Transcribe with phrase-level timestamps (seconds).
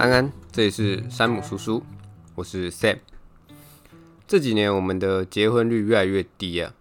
[0.00, 1.82] 安安，这里是山姆叔叔，
[2.34, 3.00] 我是 Sam。
[4.26, 6.72] 这几年我们的结婚率越来越低啊，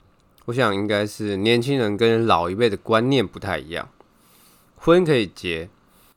[0.45, 3.89] 我想应该是年轻人跟老一辈的观念不太一样。
[4.77, 5.69] 婚可以结，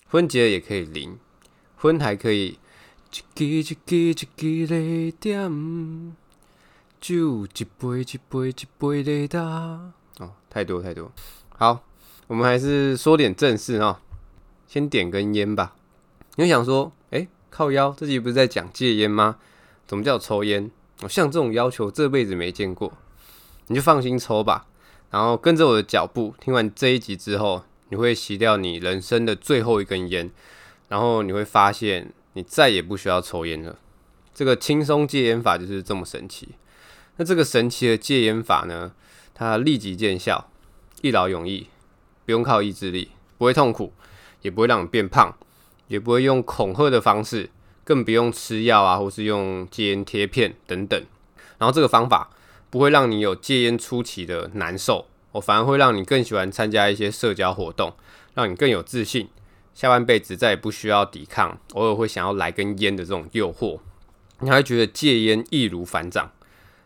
[0.07, 1.09] 婚结也可以离，
[1.75, 2.61] 婚还可以
[3.11, 6.15] 一支一支一支来点，
[7.01, 9.41] 酒一杯一杯一杯来打。
[10.21, 11.11] 哦，太多太多。
[11.49, 11.83] 好，
[12.29, 13.99] 我们还是说点正事哦。
[14.69, 15.75] 先点根烟吧。
[16.37, 19.37] 你会想说，哎、靠腰，这集不是在讲戒烟吗？
[19.87, 20.71] 怎么叫抽烟？
[21.03, 22.91] 我像这种要求，这辈子没见过。
[23.67, 24.67] 你就放心抽吧，
[25.11, 30.31] 然后跟着我的脚步，听完这一集之后，你会熄掉你人生的最后一根烟，
[30.89, 33.79] 然后你会发现，你再也不需要抽烟了。
[34.33, 36.55] 这个轻松戒烟法就是这么神奇。
[37.17, 38.93] 那这个神奇的戒烟法呢，
[39.35, 40.49] 它立即见效，
[41.03, 41.67] 一劳永逸，
[42.25, 43.93] 不用靠意志力，不会痛苦。
[44.41, 45.37] 也不会让你变胖，
[45.93, 47.51] 也不会用恐吓的方式，
[47.85, 50.99] 更不用吃药啊，或是用戒烟贴片等等。
[51.59, 52.31] 然后这个方法
[52.71, 57.93] 不会让你有戒烟初期的难受，我反而会让你更喜欢参加一些社交活动，
[58.33, 59.29] 让你更有自信，
[59.75, 63.79] 下半辈子再也不需要抵抗偶尔会想要来根烟的这种诱惑，
[64.41, 66.33] 你还会觉得戒烟易如反掌。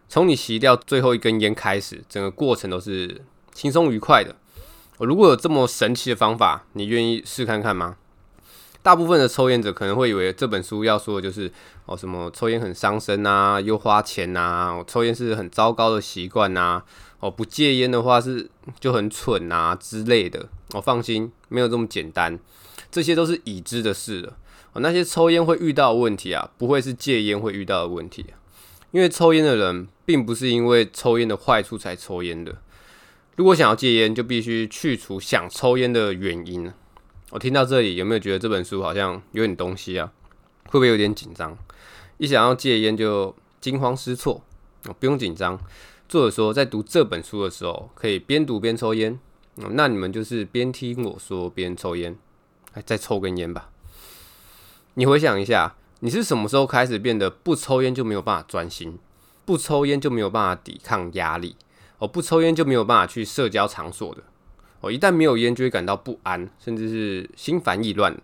[0.08, 4.34] 从你吸掉最后一根烟开始，整个过程都是轻松愉快的。
[4.98, 7.96] 我如果有这么神奇的方法，你愿意试看看吗？
[8.86, 11.50] 大部分的抽烟者可能会以为这本书要说的就是
[11.86, 16.80] 哦，什么抽烟很伤身啊，又花钱呐，抽烟是很糟糕的习惯呐，
[17.18, 20.48] 哦，不戒烟的话是就很蠢呐之类的。
[20.72, 22.38] 我放心，没有这么简单，
[22.88, 24.34] 这些都是已知的事了。
[24.72, 28.26] 哦，那些抽烟会遇到的问题啊，不会是戒烟会遇到的问题，
[28.92, 32.54] 因为抽烟的人并不是因为抽烟的坏处才抽烟的。
[33.34, 36.72] 如果想要戒烟，就必须去除想抽烟的原因。
[37.30, 40.12] 我听到这里，有没有觉得这本书好像有点东西啊？
[40.66, 41.58] 会不会有点紧张？
[42.18, 44.42] 一想要戒烟就惊慌失措。
[45.00, 45.58] 不用紧张，
[46.08, 49.18] 作者说在读这本书的时候，可以边读边抽烟。
[49.56, 52.16] 那你们就是边听我说边抽烟，
[52.84, 53.70] 再抽根烟吧。
[54.94, 58.96] 你回想一下，你是什么时候开始变得不抽烟就没有办法专心，
[59.44, 61.56] 不抽烟就没有办法抵抗压力？
[61.98, 64.22] 哦不抽烟就没有办法去社交场所的。
[64.86, 68.16] 我一旦没有烟，就会感到不安，甚至是心烦意乱。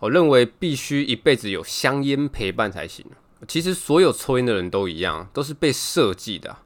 [0.00, 3.06] 我认为必须一辈子有香烟陪伴才行。
[3.46, 6.56] 其实所有抽烟的人都一样，都是被设计的，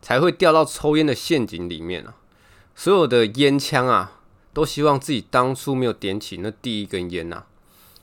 [0.00, 2.14] 才会掉到抽烟的陷阱里面啊。
[2.74, 4.20] 所有的烟枪啊，
[4.54, 7.44] 都希望自己当初没有点起那第一根烟呐。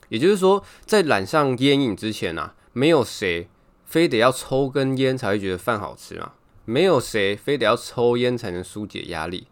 [0.09, 3.47] 也就是说，在染上烟瘾之前啊，没有谁
[3.85, 6.33] 非得要抽根烟才会觉得饭好吃嘛。
[6.65, 9.47] 没有谁非得要抽烟才能纾解压力，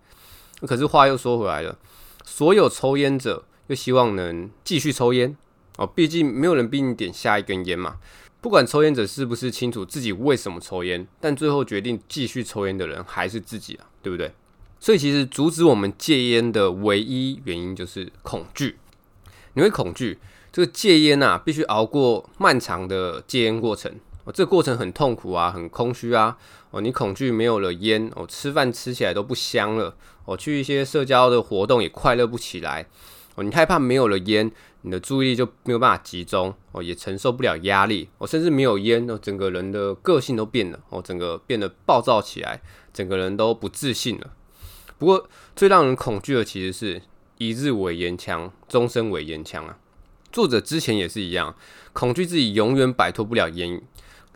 [0.62, 1.78] 可是话又说回来了，
[2.26, 5.36] 所有抽烟者又希望能继续抽烟
[5.78, 7.98] 哦，毕竟没有人逼你点下一根烟嘛。
[8.40, 14.32] 不管抽烟者是不是清楚自己为什么抽烟，但最后决定继续抽烟的人还是自己啊，对不对？
[14.80, 18.78] 所以其实阻止我们戒烟的唯一原因就是恐惧。
[19.54, 20.20] 你会恐惧
[20.52, 23.92] 这个戒烟啊，必须熬过漫长的戒烟过程。
[24.34, 26.38] 这个过程很痛苦啊，很空虚啊。
[26.72, 29.96] 哦，你恐惧没有了烟，哦，吃饭吃起来都不香了。
[30.26, 32.86] 哦，去一些社交的活动也快乐不起来。
[33.36, 34.52] 哦，你害怕没有了烟，
[34.82, 36.54] 你的注意力就没有办法集中。
[36.74, 38.10] 哦，也承受不了压力。
[38.18, 40.80] 哦，甚至没有烟，哦，整个人的个性都变了。
[40.90, 42.62] 哦，整个变得暴躁起来，
[42.94, 44.34] 整个人都不自信了。
[44.98, 47.02] 不过，最让人恐惧的其实是
[47.38, 49.78] 一日为烟枪，终身为烟枪啊。
[50.32, 51.56] 作者之前也是一样，
[51.94, 53.82] 恐惧自己永远摆脱不了烟。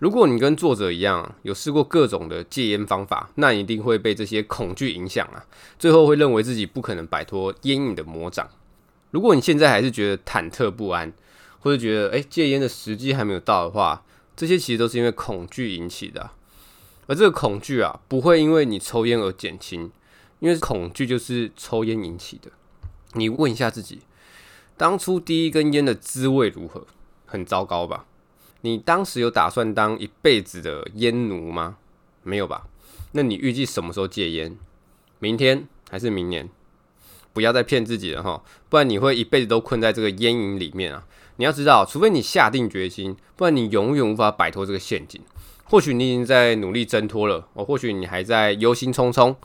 [0.01, 5.45] 如果你跟作者一样有试过各种的戒烟方法，那一定会被这些恐惧影响啊，
[5.77, 8.49] 最后会认为自己不可能摆脱烟瘾的魔掌。
[9.11, 11.13] 如果你现在还是觉得忐忑不安，
[11.59, 14.03] 或者觉得诶、戒烟的时机还没有到的话，
[14.35, 16.31] 这些其实都是因为恐惧引起的。
[17.05, 19.91] 而这个恐惧啊，不会因为你抽烟而减轻，
[20.39, 22.49] 因为恐惧就是抽烟引起的。
[23.13, 23.99] 你问一下自己，
[24.75, 26.87] 当初第一根烟的滋味如何？
[27.27, 28.07] 很糟糕吧？
[28.61, 31.77] 你当时有打算当一辈子的烟奴吗？
[32.23, 32.67] 没有吧？
[33.13, 34.57] 那你预计什么时候戒烟？
[35.19, 36.49] 明天还是明年？
[37.33, 41.07] 不要再骗自己了哈，不然你会一辈子都困在这个烟瘾里面啊！
[41.37, 45.21] 你要知道，除非你下定决心，不然你永远无法摆脱这个陷阱。
[45.63, 49.35] 或许你已经在努力挣脱了，哦，或许你还在忧心忡忡。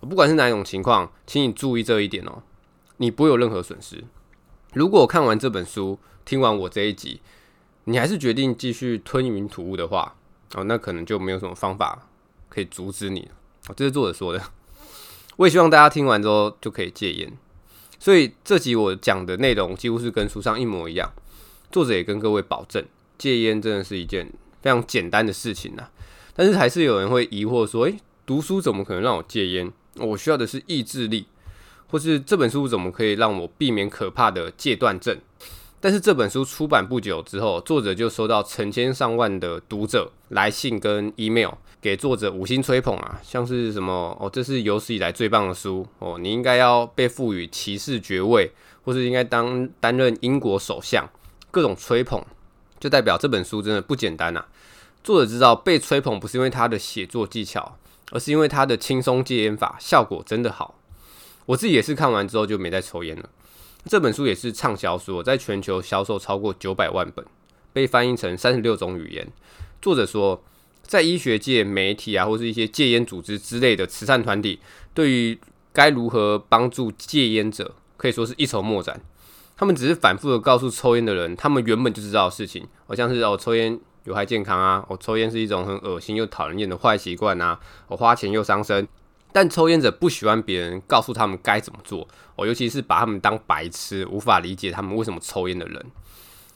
[0.00, 2.42] 不管是哪一种情况，请你注意这一点哦，
[2.96, 4.02] 你不会有任何损失。
[4.74, 7.20] 如果看完这本书，听完我这一集，
[7.88, 10.16] 你还是决定继续吞云吐雾的话，
[10.54, 12.08] 哦，那可能就没有什么方法
[12.48, 13.28] 可以阻止你。
[13.68, 14.42] 哦，这是作者说的。
[15.36, 17.32] 我也希望大家听完之后就可以戒烟。
[18.00, 21.12] 所以这集我讲的内容几乎是跟书上一模一样。
[21.70, 22.84] 作者也跟各位保证，
[23.16, 25.88] 戒烟真的是一件非常简单的事情呐。
[26.34, 29.72] 但是还是有人会疑惑说，诶，读书怎么可能让我戒烟？
[29.98, 31.26] 我需要的是意志力，
[31.88, 35.18] 或是这本书怎么可以让我避免可怕的戒断症？
[35.86, 41.50] 但是这本书出版不久之后，作者就收到成千上万的读者来信跟 email，
[41.80, 48.50] 给作者五星吹捧啊，像是什么哦，这是有史以来最棒的书哦，你应该要被赋予骑士爵位，
[48.82, 51.08] 或是应该当担任英国首相，
[51.52, 52.20] 各种吹捧，
[52.80, 54.44] 就代表这本书真的不简单啊。
[55.04, 57.78] 作者知道被吹捧不是因为他的写作技巧，
[58.10, 60.80] 而是因为他的轻松戒烟法效果真的好。
[61.44, 63.28] 我自己也是看完之后就没再抽烟了。
[63.88, 67.24] 这本书也是畅销书，在全球销售超过九百万本，
[67.72, 69.28] 被翻译成三十六种语言。
[69.80, 70.42] 作者说，
[70.82, 74.58] 在医学界、媒体啊，或是一些戒烟组织之类的慈善团体，
[74.92, 75.38] 对于
[75.72, 79.00] 该如何帮助戒烟者，可以说是一筹莫展。
[79.56, 88.88] 他们只是反复的告诉抽烟的人，他们原本就知道的事情，好像是哦，抽烟有害健康啊，哦，抽烟是一种很恶心又讨人厌的坏习惯啊，我花钱又伤身。
[89.36, 95.86] 但抽烟者不喜欢别人告诉他们该怎么做哦，尤其是把他们当白痴，无法理解他们为什么抽烟的人。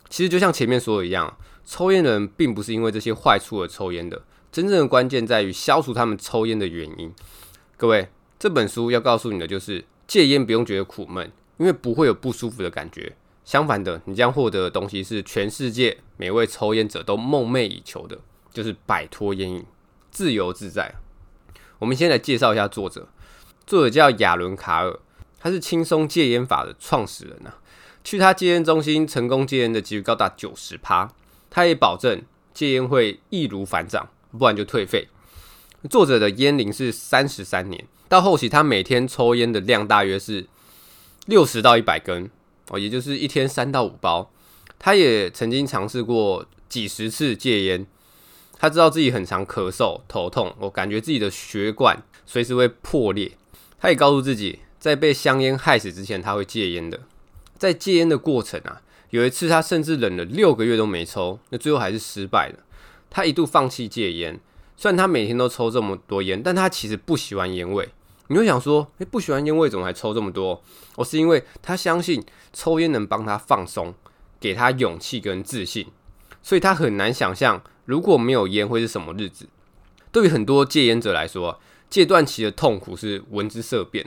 [0.09, 1.37] 其实就像前面说的一样，
[1.67, 7.13] 抽烟的人并不是因为这些坏处而抽烟的，真正的关键在于消除他们抽烟的原因。
[7.77, 13.15] 各位，这本书要告诉你的就是戒烟不用觉得苦闷，因为不会有不舒服的感觉。
[13.45, 18.19] 相反的，你将获得的东西是全世界每位抽烟者都梦寐以求的，
[18.51, 19.67] 就是摆脱烟瘾，
[20.11, 20.95] 自由自在。
[21.81, 23.09] 我们先来介绍一下作者，
[23.67, 24.99] 作者叫亚伦·卡尔，
[25.41, 27.57] 他是轻松戒烟法的创始人啊。
[28.05, 31.11] 去他戒烟中心成功戒烟的几率高达九十趴，
[31.49, 32.23] 他也保证
[32.53, 35.09] 戒烟会易如反掌，不然就退费。
[35.89, 40.47] 作者的烟龄是三十三年，到后期他每天抽烟的量大约是
[41.25, 42.31] 六十到一百根
[42.69, 44.31] 哦，也就是一天三到五包。
[44.79, 47.87] 他也曾经尝试过几十次戒烟。
[48.61, 51.97] 他知道自己很常咳嗽、头痛，我感觉自己的血管
[52.27, 53.33] 随时会破裂。
[53.81, 57.01] 他也告诉自己，在被香烟害死之前，他会戒烟的。
[57.57, 62.59] 在戒烟的过程啊，有一次他甚至忍了六个月都没抽，那最后还是失败了。
[63.09, 64.39] 他一度放弃戒烟，
[64.77, 67.89] 虽然他每天都抽这么多烟，但他其实不喜欢烟味。
[68.29, 70.63] 你会想说，诶，不喜欢烟味怎么还抽这么多？
[70.97, 72.23] 我是因为他相信
[72.53, 73.95] 抽烟能帮他放松，
[74.39, 75.87] 给他勇气跟自信，
[76.43, 77.63] 所以他很难想象。
[77.87, 79.49] 如果没有烟会是什么日子？
[80.13, 84.07] 对于很多戒烟者来说，戒断期的痛苦是闻之色变。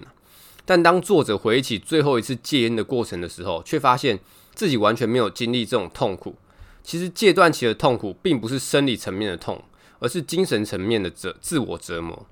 [0.66, 4.18] 但当作者回忆起最后一次戒烟的过程的时候，却发现
[4.54, 6.36] 自己完全没有经历这种痛苦。
[6.82, 9.62] 其实戒断期的痛苦并不是生理层面的痛，
[10.00, 12.26] 而是精神层面的折自我折磨。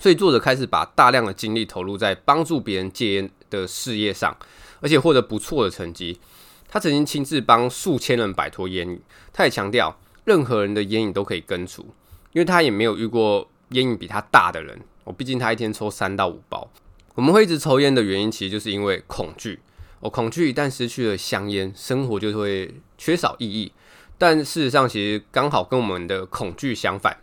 [0.00, 4.36] 所以作者开始把大量的精力投入在帮助别人戒烟的事业上，
[4.80, 6.20] 而且获得不错的成绩。
[6.68, 9.00] 他曾经亲自帮数千人摆脱烟瘾。
[9.32, 9.98] 他也强调。
[10.24, 11.80] 任何人的烟瘾都可以根除，
[12.34, 14.78] 因为他也没有遇过烟瘾比他大的人。
[15.04, 16.70] 我毕竟他一天抽三到五包。
[17.14, 19.58] 我们会一直抽烟的原因，其实就是因为恐惧。
[20.00, 23.72] 我恐惧一旦失去了香烟，生活就会缺少意义。
[24.18, 27.16] 但事实上，其实刚好跟我们的恐惧相反。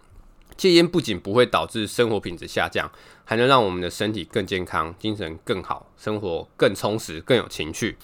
[0.58, 2.92] 戒烟不仅不会导致生活品质下降，
[3.24, 7.96] 还能让我们的身体更健康、精神更好、生活更充实、更有情趣。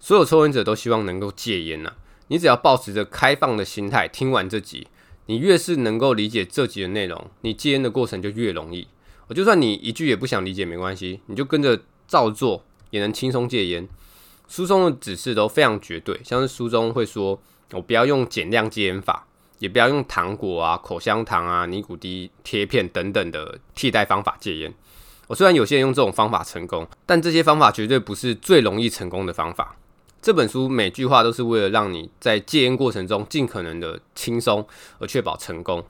[0.00, 1.92] 所有抽烟者都希望能够戒烟呢。
[2.28, 4.86] 你只要抱持着开放的心态听完这集，
[5.26, 8.86] 你越是能够理解这集的内容，你戒烟的过程就越容易。
[9.26, 13.88] 我就算你一句也不想理解没关系，你就跟着照做，也能轻松戒烟。
[14.46, 17.40] 书中的指示都非常绝对，像是书中会说，
[17.72, 19.26] 我不要用减量戒烟法，
[19.58, 24.72] 也不要用糖果啊、口香糖啊、尼古丁贴片等等的替代方法戒烟。
[25.26, 29.76] 我虽然有些人用这种方法成功，但这些方法绝对不是最容易成功的方法。
[30.20, 34.66] 这本书每句话都是为了让你在戒烟过程中尽可能的轻松，
[34.98, 35.84] 而确保成功。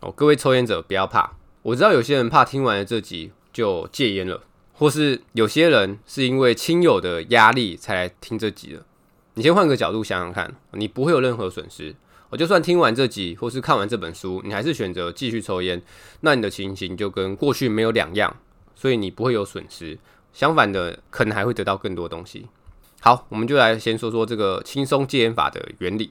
[0.00, 1.32] 哦，各位抽烟者不要怕，
[1.62, 4.42] 我知道有些人怕听完了这集就戒烟了，
[4.72, 8.84] 或是有些人是因为亲友的压力才来听这集的。
[9.34, 11.94] 你先换个角度想想看，你不会有任何损失。
[12.30, 15.82] 我就算听完这集或是看完这本书，你还是选择继续抽烟，
[16.20, 18.36] 那你的情形就跟过去没有两样，
[18.74, 19.98] 所以你不会有损失。
[20.32, 22.46] 相反的，可能还会得到更多东西。
[23.06, 26.10] 好，我们就来先说说这个轻松戒烟法的原理。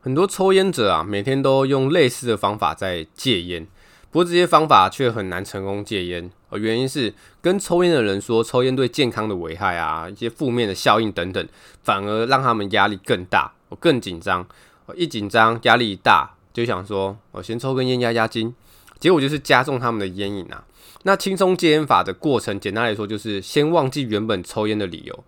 [0.00, 3.64] 很多抽烟者啊，每天都用类似的方法在戒烟，
[4.10, 6.28] 不过这些方法却很难成功戒烟。
[6.50, 11.48] 而原因是跟抽烟的人说抽烟对健康的危害啊，一些负面的效应等等，
[11.84, 14.44] 反而让他们压力更大，我更紧张。
[14.86, 18.52] 我一紧张，压力一大，就想说我先抽根烟压压惊，
[18.98, 20.64] 结果就是加重他们的烟瘾啊。
[21.04, 25.24] 那轻松戒烟法的过程，简单来说就是先忘记原本抽烟的理由。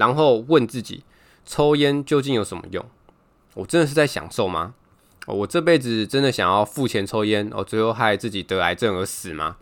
[0.00, 1.04] 然后问自己，
[1.44, 2.82] 抽烟究竟有什么用？
[3.52, 4.72] 我真的是在享受吗？
[5.26, 9.58] 我这辈子真的想要付钱抽烟，哦，最后害自己得癌症而死吗？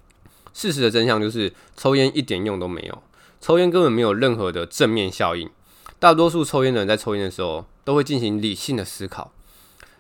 [0.55, 3.03] 事实的真相就是，抽烟一点用都没有，
[3.41, 5.51] 抽烟根本没有任何的正面效应。
[5.99, 9.33] 大多数抽烟的人在抽烟的时候，都会进行理性的思考，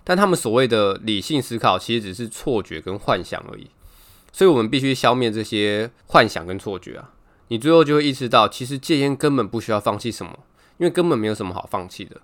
[0.04, 3.68] 但他们所谓的理性思考，其实只是错觉跟幻想而已。
[4.32, 7.10] 所以，我们必须消灭这些幻想跟错觉啊！
[7.48, 10.38] 你最后就会意识到，其实戒烟根本不需要放弃什么，
[10.78, 12.20] 因为根本没有什么好放弃的。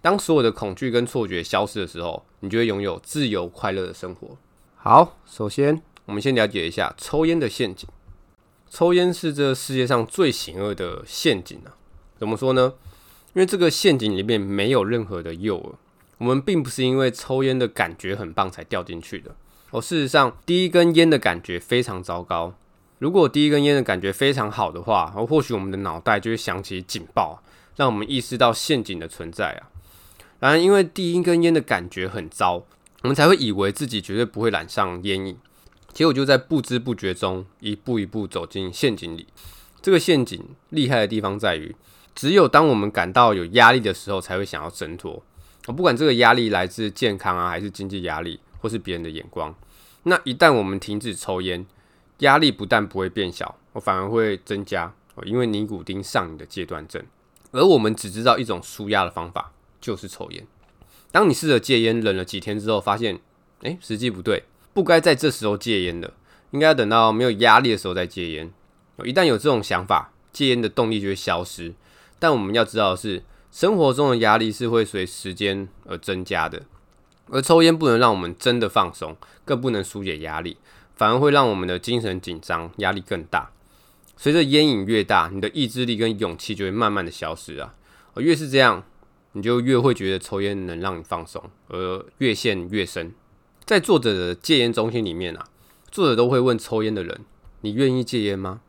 [0.00, 4.36] 当所有的恐惧跟错觉消失的时候，你就会拥有自由快乐的生活。
[4.76, 7.88] 好，首先我们先了解一下抽烟的陷阱。
[8.70, 11.74] 抽烟是这世界上最险恶的陷阱啊！
[12.18, 12.74] 怎么说呢？
[13.34, 15.72] 因为这个陷阱里面没有任何的诱饵，
[16.18, 19.34] 我们并不是因为抽烟的感觉很棒才掉进去的。
[19.70, 22.54] 哦，事实上，第一根烟的感觉非常糟糕。
[23.00, 27.42] 如果第一根烟的感觉非常好的话，或许我们的脑袋就会响起警报，
[27.74, 29.68] 让我们意识到陷阱的存在啊。
[30.38, 32.62] 然而，因为第一根烟的感觉很糟，
[33.02, 35.36] 我们才会以为自己绝对不会染上烟瘾，
[35.92, 39.26] 结果就在不知不觉中一步一步走进陷阱里。
[39.82, 41.74] 这个陷阱厉害的地方在于，
[42.14, 45.22] 只有当我们感到有压力的时候，才会想要挣脱。
[45.66, 48.40] 我，不管这个压力来自健康啊，还是经济压力。
[48.62, 49.54] 或是别人的眼光，
[50.02, 51.64] 那一旦我们停止抽烟，
[52.20, 57.02] 压力不但不会变小，我反而会增加，因为尼古丁上瘾的戒断症。
[57.52, 60.46] 而我们只知道一种舒压的方法，就是抽烟。
[61.10, 63.18] 当你试着戒烟，忍了几天之后，发现，
[63.62, 66.12] 哎，时机不对，不该在这时候戒烟的，
[66.52, 68.52] 应该要等到没有压力的时候再戒烟。
[69.04, 71.74] 一旦有这种想法，戒烟的动力就会消失。
[72.18, 76.62] 但我们要知道的是，生活中的压力是会随时间而增加的。
[77.30, 80.58] 而抽烟不能让我们真的放松，更不能纾解压力，
[81.00, 83.52] 反而会让我们的精神紧张，压力更大。
[84.18, 87.74] 随着烟瘾越大，你的意志力跟勇气就会慢慢的消失啊。
[88.12, 88.84] 而越是这样，
[89.32, 93.14] 你就越会觉得抽烟能让你放松，而越陷越深。
[93.64, 95.46] 在作者的戒烟中心里面啊，
[95.90, 97.20] 作者都会问抽烟的人
[97.62, 98.60] ：“你愿意戒烟吗？”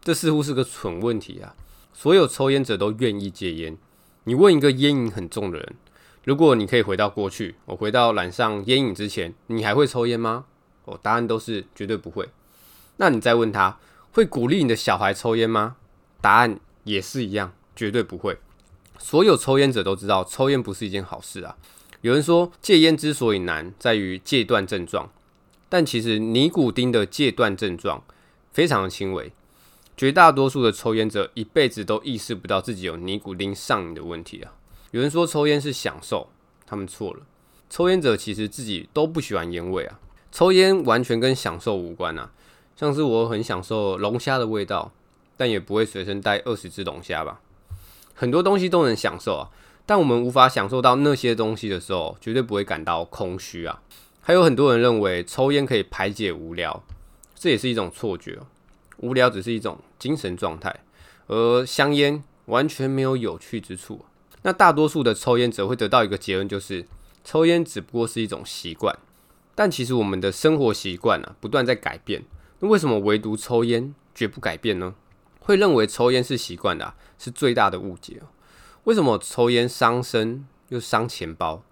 [0.00, 1.56] 这似乎是个蠢问题啊。
[1.92, 3.76] 所有抽烟者都愿意戒烟。
[4.22, 5.74] 你问一个烟瘾很重的人。
[6.22, 10.44] 如果你可以回到过去，我回到染上烟瘾之前，你还会抽烟吗？
[10.90, 12.28] 哦，答案都是绝对不会。
[12.96, 13.78] 那你再问他，
[14.12, 15.76] 会鼓励你的小孩抽烟吗？
[16.20, 18.38] 答案也是一样，绝对不会。
[18.98, 21.56] 所有抽烟者都知道，抽烟不是一件好事啊。
[22.02, 25.10] 有人说，戒烟之所以难，在于戒断症状，
[25.68, 28.02] 但其实尼古丁的戒断症状
[28.52, 29.32] 非常的轻微。
[29.96, 34.52] 绝大多数的抽烟者一辈子都意识不到自己有尼古丁上瘾的问题啊。
[34.92, 36.30] 有人说抽烟是享受，
[36.66, 37.20] 他们错了。
[37.68, 40.00] 抽烟者其实自己都不喜欢烟味啊。
[40.32, 42.30] 抽烟完全跟享受无关啊。
[42.76, 44.92] 像是我很享受龙虾的味道，
[45.36, 47.40] 但也不会随身带二十只龙虾吧。
[48.14, 49.50] 很多东西都能享受啊，
[49.84, 53.82] 但我们无法享受到那些东西的时候，绝对不会感到空虚啊。
[54.20, 56.82] 还有很多人认为抽烟可以排解无聊，
[57.34, 58.38] 这也是一种错觉。
[58.98, 60.74] 无聊只是一种精神状态，
[61.26, 64.04] 而香烟完全没有有趣之处。
[64.42, 66.86] 那大多数的抽烟者会得到一个结论，就是
[67.24, 68.98] 抽烟只不过是一种习惯。
[69.60, 72.24] 但其实我们的生活习惯啊，不断在改变。
[72.60, 74.94] 那为什么唯独抽烟绝不改变呢？
[75.38, 78.22] 会认为抽烟是习惯的啊，是最大的误解。
[78.84, 81.62] 为什么抽烟伤身又伤钱包，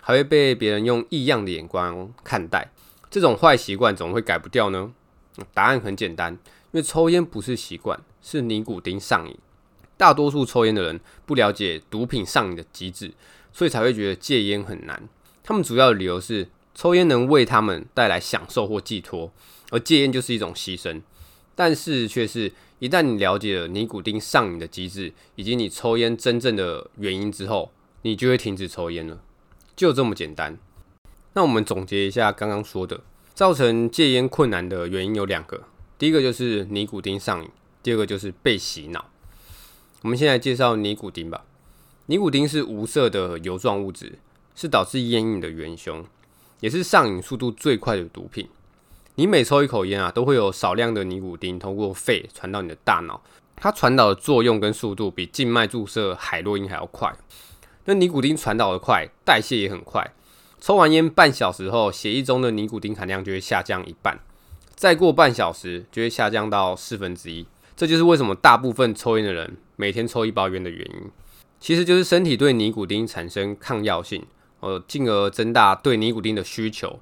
[0.00, 2.70] 还会被别人用异样的眼光看待？
[3.10, 4.92] 这种坏习惯怎么会改不掉呢？
[5.52, 6.38] 答案很简单，因
[6.78, 9.36] 为抽烟不是习惯，是尼古丁上瘾。
[9.96, 13.12] 大多数抽烟的人不了解毒品上瘾的机制，
[13.52, 15.08] 所以才会觉得戒烟很难。
[15.42, 19.32] 他们主要的理由是抽烟能为他们带来享受或寄托，
[19.70, 21.02] 而戒烟就是一种牺牲。
[21.54, 27.70] 但是却是，一旦你了解了尼古丁上瘾的机制以及你抽烟真正的原因之后，
[28.02, 29.20] 你就会停止抽烟了，
[29.76, 30.58] 就这么简单。
[31.34, 33.02] 那我们总结一下刚刚说的，
[33.34, 35.62] 造成戒烟困难的原因有两个，
[35.98, 37.50] 第一个就是尼古丁上瘾，
[37.82, 39.10] 第二个就是被洗脑。
[40.00, 41.44] 我们先来介绍尼古丁吧。
[42.06, 44.18] 尼古丁是无色的油状物质，
[44.54, 46.04] 是导致烟瘾的元凶，
[46.62, 48.48] 也是上瘾速度最快的毒品。
[49.16, 53.20] 你每抽一口烟啊，都会有少量的尼古丁通过肺传到你的大脑，
[53.56, 57.12] 它传导的作用跟速度比静脉注射海洛因还要快。
[57.86, 60.14] 那尼古丁传导的快，代谢也很快。
[60.60, 64.20] 抽完烟半小时后，血液中的尼古丁含量就会下降一半，
[64.76, 67.44] 再过半小时就会下降到四分之一。
[67.74, 71.10] 这就是为什么大部分抽烟的人每天抽一包烟的原因，
[71.58, 74.24] 其实就是身体对尼古丁产生抗药性，
[74.62, 77.00] 呃，进而增大对尼古丁的需求。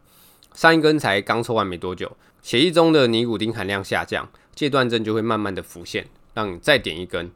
[0.55, 7.31] 上一根才刚抽完没多久，血液中的尼古丁含量下降，戒断症就会慢慢的浮现，让你再点一根。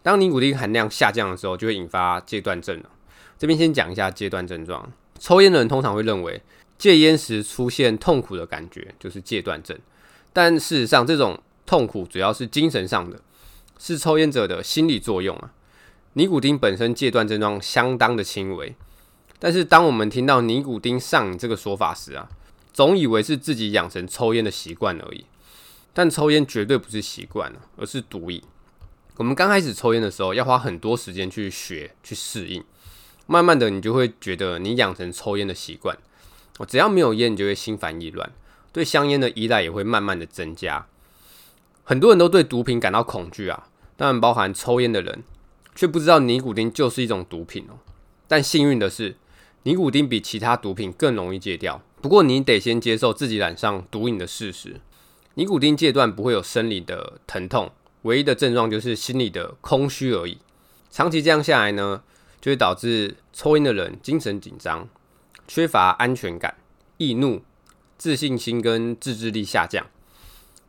[0.00, 2.88] 当尼古丁含量下降的时候，就会引发戒断症了。
[3.36, 4.90] 这边先讲一下戒断症状。
[5.18, 6.40] 抽烟的人通常会认为
[6.78, 9.76] 戒烟时出现痛苦的感觉就是戒断症，
[10.32, 11.36] 但事实上，这种
[11.66, 13.20] 痛苦主要是精神上的，
[13.78, 15.50] 是抽烟者的心理作用啊。
[16.12, 18.74] 尼古丁本身戒断症状相当的轻微，
[19.38, 22.28] 但是当我们听到尼古丁上瘾这个说法时啊，
[22.72, 25.24] 总以为是自己养成抽烟的习惯而已。
[25.92, 28.42] 但抽烟绝对不是习惯，而是毒瘾。
[29.16, 32.62] 我们刚开始抽烟的时候，要花很多时间去学、去适应。
[33.26, 35.96] 慢慢的，你就会觉得你养成抽烟的习惯。
[36.58, 38.30] 我只要没有烟，你就会心烦意乱，
[38.72, 40.86] 对香烟的依赖也会慢慢的增加。
[41.84, 45.22] 很多人都对毒品感到恐惧啊，当然包含抽烟的人，
[45.74, 47.78] 却不知道尼古丁就是一种毒品哦。
[48.28, 49.16] 但幸运的是，
[49.68, 51.82] 尼古丁比其他毒品更容易戒掉。
[52.00, 54.80] 不过你得先接受自己染上毒瘾的事实。
[55.34, 57.70] 尼古丁戒断不会有生理的疼痛，
[58.00, 60.38] 唯一的症状就是心理的空虚而已。
[60.90, 62.02] 长期这样下来呢，
[62.40, 64.88] 就会导致抽烟的人精神紧张、
[65.46, 66.56] 缺乏安全感、
[66.96, 67.42] 易怒、
[67.98, 69.86] 自信心跟自制力下降。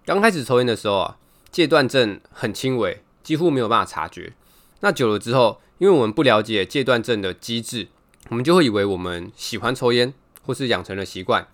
[0.03, 1.17] 刚开始抽烟的时候啊，
[1.49, 4.33] 戒断症很轻微，几乎没有办法察觉。
[4.81, 7.87] 那久了之后，因为我们不了解戒断症的机制，
[8.29, 10.13] 我们就会以为我们喜欢抽烟，
[10.45, 11.47] 或是养成了习惯。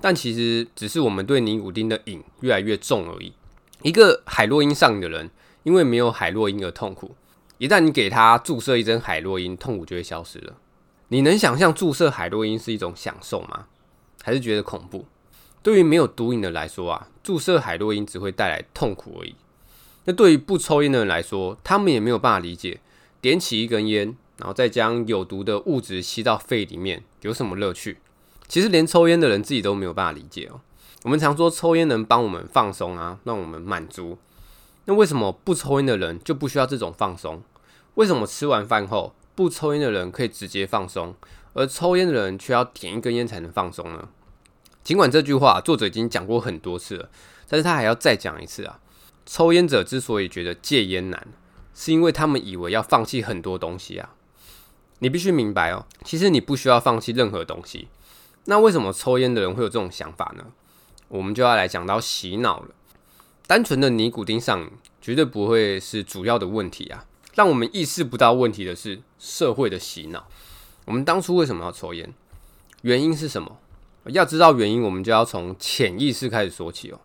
[0.00, 3.32] 但其实只是我们对尼古丁的瘾越来越重而已。
[3.82, 5.30] 一个海洛因上瘾的人，
[5.62, 7.14] 因为没有海洛因而痛苦。
[7.58, 10.54] 一旦你给他注射一针海洛因，痛苦就会消失了。
[11.08, 13.66] 你能想象注射海洛因是一种享受吗？
[14.22, 15.04] 还是觉得恐怖？
[15.62, 19.34] 对于没有毒瘾的来说啊，注射海洛因只会带来痛苦而已。
[20.04, 22.80] 那对于不抽烟的人来说，他们也没有办法理解，
[23.20, 27.98] 点起一根烟，然后再将有毒的物质吸到肺里面，有什么乐趣？
[28.48, 30.60] 其实连抽烟的人自己都没有办法理解哦。
[31.04, 34.18] 我们常说抽烟能帮我们放松啊，让我们满足。
[34.86, 37.42] 那为什么不抽烟的人就不需要这种放松？
[37.94, 41.14] 为什么吃完饭后不抽烟的人可以直接放松，
[41.52, 44.08] 而抽烟的人却要点一根烟才能放松呢？
[44.82, 47.10] 尽管这句话作者已经讲过很多次了，
[47.46, 48.80] 但是他还要再讲一次啊！
[49.26, 51.28] 抽烟者之所以觉得戒烟难，
[51.74, 54.14] 是因为他们以为要放弃很多东西啊！
[55.00, 57.88] 你必须明白哦，其实你不需要放弃任何东西。
[58.44, 60.44] 那为什么抽烟的人会有这种想法呢？
[61.08, 62.68] 我们就要来讲到洗脑了。
[63.46, 67.04] 单纯的尼古丁上瘾绝对不会是主要的问题啊。
[67.34, 70.28] 让我们意识不到问题的是社会的洗脑。
[70.84, 72.12] 我们当初为什么要抽烟？
[72.82, 73.58] 原因是什么？
[74.06, 77.00] 要知道原因，我们就要从潜意识开始说起哦。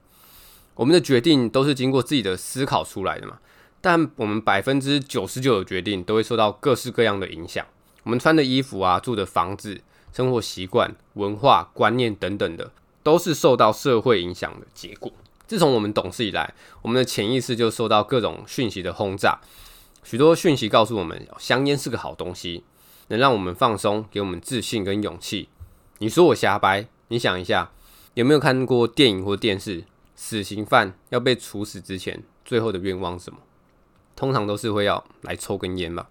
[0.75, 3.39] 我们的决定都是经过自己的思考出来的嘛。
[3.81, 7.65] 但我们百分之九十九的决定都会受到各式各样的影响。
[8.05, 9.81] 我们穿的衣服啊，住的房子、
[10.13, 15.11] 生活习惯、文化观念等等的，都是受到社会影响的结果。
[15.47, 19.39] 自从我们懂事以来，我们的潜意识就受到各种讯息的轰炸。
[20.03, 22.63] 许多讯息告诉我们，香烟是个好东西，
[23.07, 25.49] 能让我们放松，给我们自信跟勇气。
[25.97, 26.87] 你说我瞎掰？
[27.07, 27.71] 你想一下，
[28.13, 29.83] 有没有看过电影或电视？
[30.15, 33.39] 死刑犯要被处死之前，最后的愿望是什么？
[34.15, 36.07] 通常都是会要来抽根烟吧。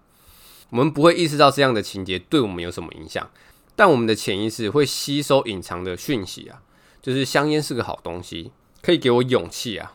[0.69, 3.29] 我们不会意识到这样的情节对我们有什么影响，
[3.75, 6.61] 但我们的潜意识会吸收隐藏的讯息啊，
[7.01, 8.51] 就是香烟是个好东西，
[8.81, 9.93] 可以给我勇气啊。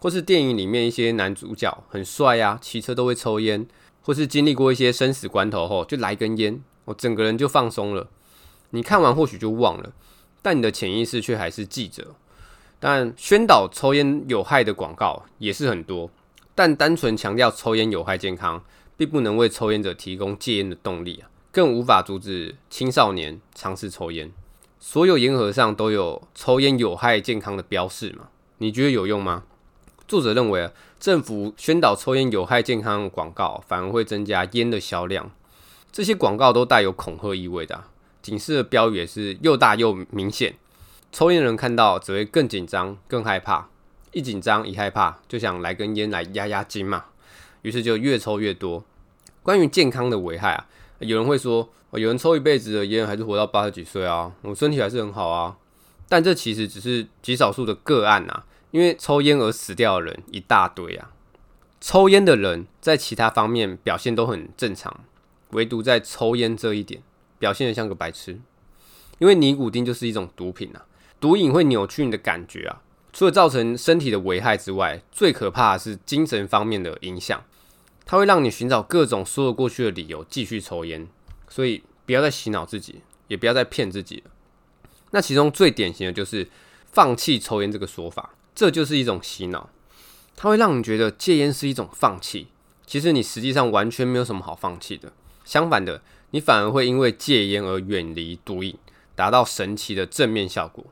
[0.00, 3.66] 或是电影里面一些男主角很帅啊，骑车都会抽烟，
[4.02, 8.08] 或是经历过一些生死关头后就来根烟，我整个人就放松了。
[8.70, 9.92] 你看完或许就忘了，
[10.40, 12.14] 但你的潜意识却还是记着。
[12.78, 16.08] 但宣导抽烟有害的广告也是很多，
[16.54, 18.62] 但单纯强调抽烟有害健康，
[18.98, 24.30] 并不能为抽烟者提供戒烟的动力啊，更无法阻止青少年尝试抽烟。
[24.80, 28.28] 所有烟盒上都有抽烟有害健康的标示嘛？
[28.58, 29.44] 你觉得有用吗？
[30.08, 35.30] 作者认为啊，政府宣导抽烟有害健康的广告，反而会增加烟的销量。
[35.92, 37.84] 这些广告都带有恐吓意味的，
[38.20, 40.56] 警示的标语也是又大又明显。
[41.12, 43.68] 抽烟人看到只会更紧张、更害怕。
[44.12, 47.04] 一紧张一害怕，就想来根烟来压压惊嘛，
[47.68, 48.82] 于是就越抽越多。
[49.42, 50.66] 关于健康的危害啊，
[51.00, 55.58] 有人会说，有人抽一辈子的烟，还是活到八十几岁啊，我身体还是很好啊。
[56.08, 58.46] 但这其实只是极少数的个案啊。
[58.70, 61.10] 因为抽烟而死掉的人一大堆啊，
[61.80, 65.04] 抽烟的人在其他方面表现都很正常，
[65.50, 67.02] 唯独在抽烟这一点
[67.38, 68.40] 表现得像个白痴。
[69.18, 70.84] 因为尼古丁就是一种毒品啊，
[71.18, 77.42] 毒瘾会扭曲你的感觉啊，除了造成身体的危害之外，最可怕的是精神方面的影响，
[78.08, 81.06] 它会让你寻找各种说得过去的理由继续抽烟。
[81.46, 84.30] 所以不要再洗脑自己，也不要再骗自己了。
[85.10, 86.48] 那其中最典型的就是
[86.90, 88.30] 放弃抽烟这个说法。
[88.54, 89.68] 这就是一种洗脑，
[90.34, 92.48] 它会让你觉得戒烟是一种放弃，
[92.86, 95.12] 其实你实际上完全没有什么好放弃的。
[95.44, 98.76] 相反的，你反而会因为戒烟而远离毒瘾，
[99.14, 100.84] 达到神奇的正面效果。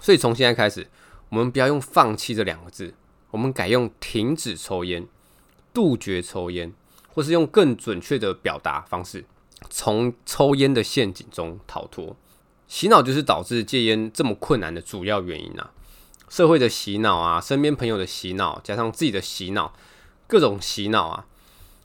[0.00, 0.88] 所以从现在开始，
[1.28, 2.94] 我们不要用放弃这两个字，
[3.30, 5.06] 我们改用停止抽烟、
[5.74, 6.72] 杜绝抽烟，
[7.12, 9.26] 或是用更准确的表达方式，
[9.68, 12.16] 从抽烟的陷阱中逃脱。
[12.66, 15.72] 洗脑就是导致戒烟这么困难的主要原因啊！
[16.30, 19.74] 社会的洗脑啊，身边朋友的洗脑，加上自己的洗脑，
[20.26, 21.26] 各种洗脑啊，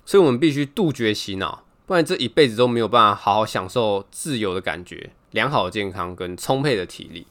[0.05, 7.27] 所以我们必须杜绝洗脑，不然这一辈子都没有办法好好享受自由的感觉、良好的健康跟充沛的体力。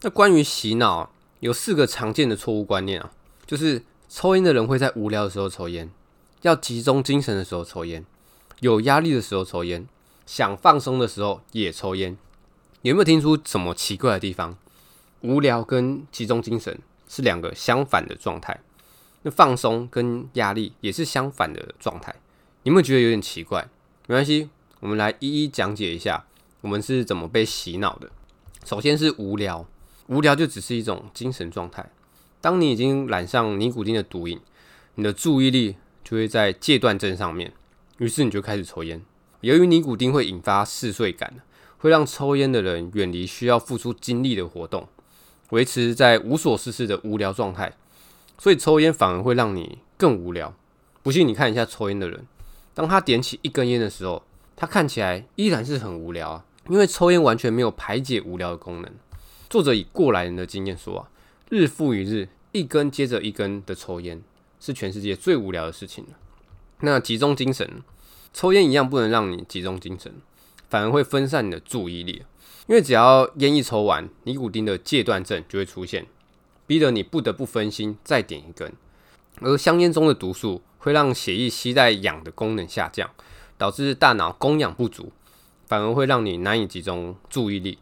[0.00, 3.12] 那关于洗脑，有四个常见的错误观念啊，
[3.46, 3.84] 就是
[4.14, 5.90] 抽烟的人会在无聊的时候抽烟，
[6.42, 8.04] 要集中精神的时候抽烟，
[8.60, 9.88] 有压力的时候抽烟，
[10.26, 12.14] 想放松的时候也抽烟。
[12.82, 14.58] 有没有听出什么奇怪的地方？
[15.22, 18.60] 无聊跟集中精神是两个相反的状态，
[19.22, 22.14] 那放松跟压力也是相反的状态。
[22.64, 23.66] 你有没有觉得有点奇怪？
[24.08, 26.26] 没关系，我们来一一讲解一下，
[26.60, 28.10] 我们是怎么被洗脑的。
[28.66, 29.66] 首先是无聊，
[30.08, 31.90] 无聊就只是一种精神状态。
[32.42, 34.38] 当你已经染上尼古丁的毒瘾，
[34.96, 37.54] 你的注意力就会在戒断症上面，
[37.96, 39.00] 于是你就开始抽烟。
[39.40, 41.32] 由于尼古丁会引发嗜睡感。
[41.78, 44.86] 会让抽烟的人远离需要付出精力的活动，
[45.50, 47.72] 维持在无所事事的无聊状态，
[48.38, 50.54] 所以抽烟反而会让你更无聊。
[51.02, 52.24] 不信你看一下抽烟的人，
[52.72, 54.22] 当他点起一根烟的时候，
[54.54, 58.88] 他看起来依然是很无聊啊，因为抽烟完全没有排解无聊的功能。
[59.50, 61.10] 作者以过来人的经验说啊，
[61.54, 64.22] 日复一日，一根接着一根的抽烟，
[64.58, 66.12] 是全世界最无聊的事情了。
[66.80, 67.82] 那集中精神，
[68.32, 70.14] 抽烟一样不能让你集中精神。
[70.70, 72.22] 反而会分散你的注意力，
[72.66, 76.06] 因为只要烟一抽完，尼古丁的戒断症就会出现，
[76.66, 78.72] 逼得你不得不分心再点一根。
[79.42, 83.10] 而香烟中的毒素会让血液携带氧的功能下降，
[83.58, 85.12] 导致大脑供氧不足，
[85.66, 87.76] 反而会让你难以集中注意力。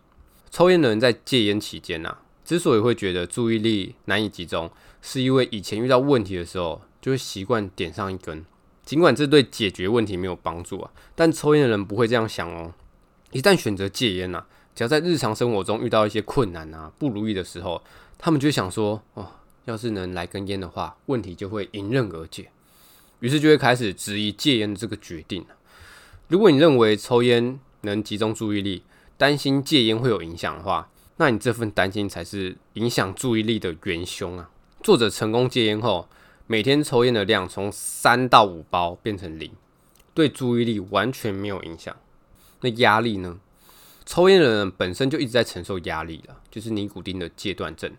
[0.51, 4.69] 抽烟的人在戒烟期间啊，之所以会觉得注意力难以集中，
[5.01, 8.45] 是因为以前遇到问题的时候就会习惯点上一根。
[8.85, 12.75] 尽管这对解决问题没有帮助啊，但抽烟的人不会这样想哦。
[13.31, 17.81] 一旦选择戒烟呐，只要在日常生活中遇到一些困难啊、不如意的时候，
[18.19, 19.29] 他们就想说：哦，
[19.67, 22.51] 要是能来根烟的话，问题就会迎刃而解。
[23.21, 25.47] 于是就会开始质疑戒烟的这个决定。
[26.27, 28.83] 如果你认为抽烟能集中注意力，
[29.17, 30.90] 担心戒烟会有影响的话，
[31.21, 34.49] 那你这份担心才是影响注意力的元凶啊。
[34.83, 36.09] 作者成功戒烟后。
[36.47, 39.53] 每天抽烟的量从三到五包变成零，
[40.13, 41.95] 对注意力完全没有影响。
[42.63, 43.39] 那压力呢？
[44.05, 47.93] 抽烟的人本身就一直在承受压力了，就是尼古丁的戒断症，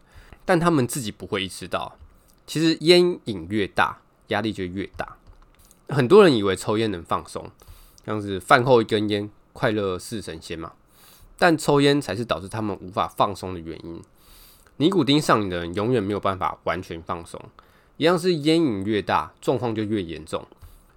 [0.43, 1.97] 但他们自己不会意识到，
[2.45, 5.15] 其实烟瘾越大，压力就越大。
[5.87, 7.49] 很多人以为抽烟能放松，
[8.05, 10.73] 像是饭后一根烟，快乐似神仙嘛。
[11.41, 13.99] 但抽烟才是导致他们无法放松的原因。
[14.77, 17.41] 尼古丁上瘾的人永远没有办法完全放松。
[17.97, 20.45] 一样是烟瘾越大，状况就越严重。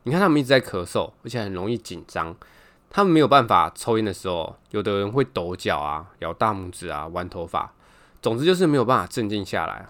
[0.02, 2.36] 你看他们一直在咳嗽，而且很容易紧张。
[2.90, 7.72] 他们没有办法抽烟的时候，有的人会抖脚啊、咬大拇指啊、玩头发，
[8.20, 9.86] 总之就是没有办法镇静下来。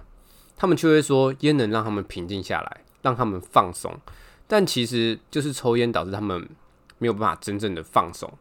[0.56, 3.92] 他们却会说烟能让他们平静下来，让他们放松。
[4.46, 6.48] 但其实就是抽烟导致他们
[6.98, 8.32] 没有办法真正的放松。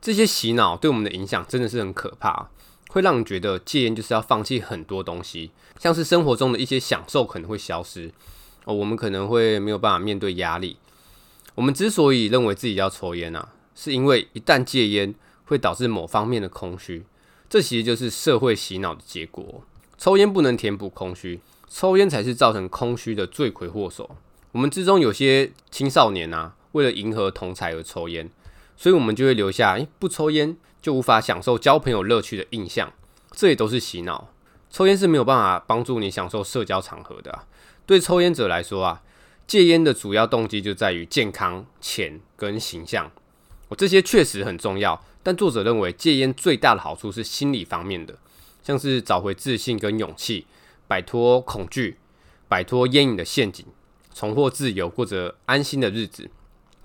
[0.00, 2.48] 这些洗脑对我们的影响真的是很可怕。
[2.88, 8.10] 会让你觉得戒烟就是要放弃很多东西，像是生活中的一些享受可能会消失
[8.64, 10.78] 哦，我们可能会没有办法面对压力。
[11.54, 17.04] 我们之所以认为自己要抽烟啊，是因为一旦戒烟会导致某方面的空虚，
[17.50, 19.62] 这其实就是社会洗脑的结果。
[19.98, 24.16] 抽烟不能填补空虚，抽烟才是造成空虚的罪魁祸首。
[24.52, 28.30] 我们之中有些青少年啊，为了迎合同侪而抽烟，
[28.76, 30.56] 所以我们就会留下，诶，不抽烟。
[30.82, 32.92] 就无法享受交朋友乐趣的印象，
[33.32, 34.28] 这也都是洗脑。
[34.70, 37.40] 抽烟是没有办法帮助你享受社交场合的。
[37.84, 39.02] 对抽烟者来说啊，
[39.48, 43.10] 戒烟的主要动机就在于健康、钱跟形象。
[43.66, 48.16] 我这些确实很重要，但作者认为戒烟最大的好处是心理方面的，
[48.62, 50.46] 像是找回自信跟勇气，
[50.86, 51.98] 摆脱恐惧，
[52.46, 53.66] 摆脱烟瘾的陷阱，
[54.14, 56.30] 重获自由，过着安心的日子。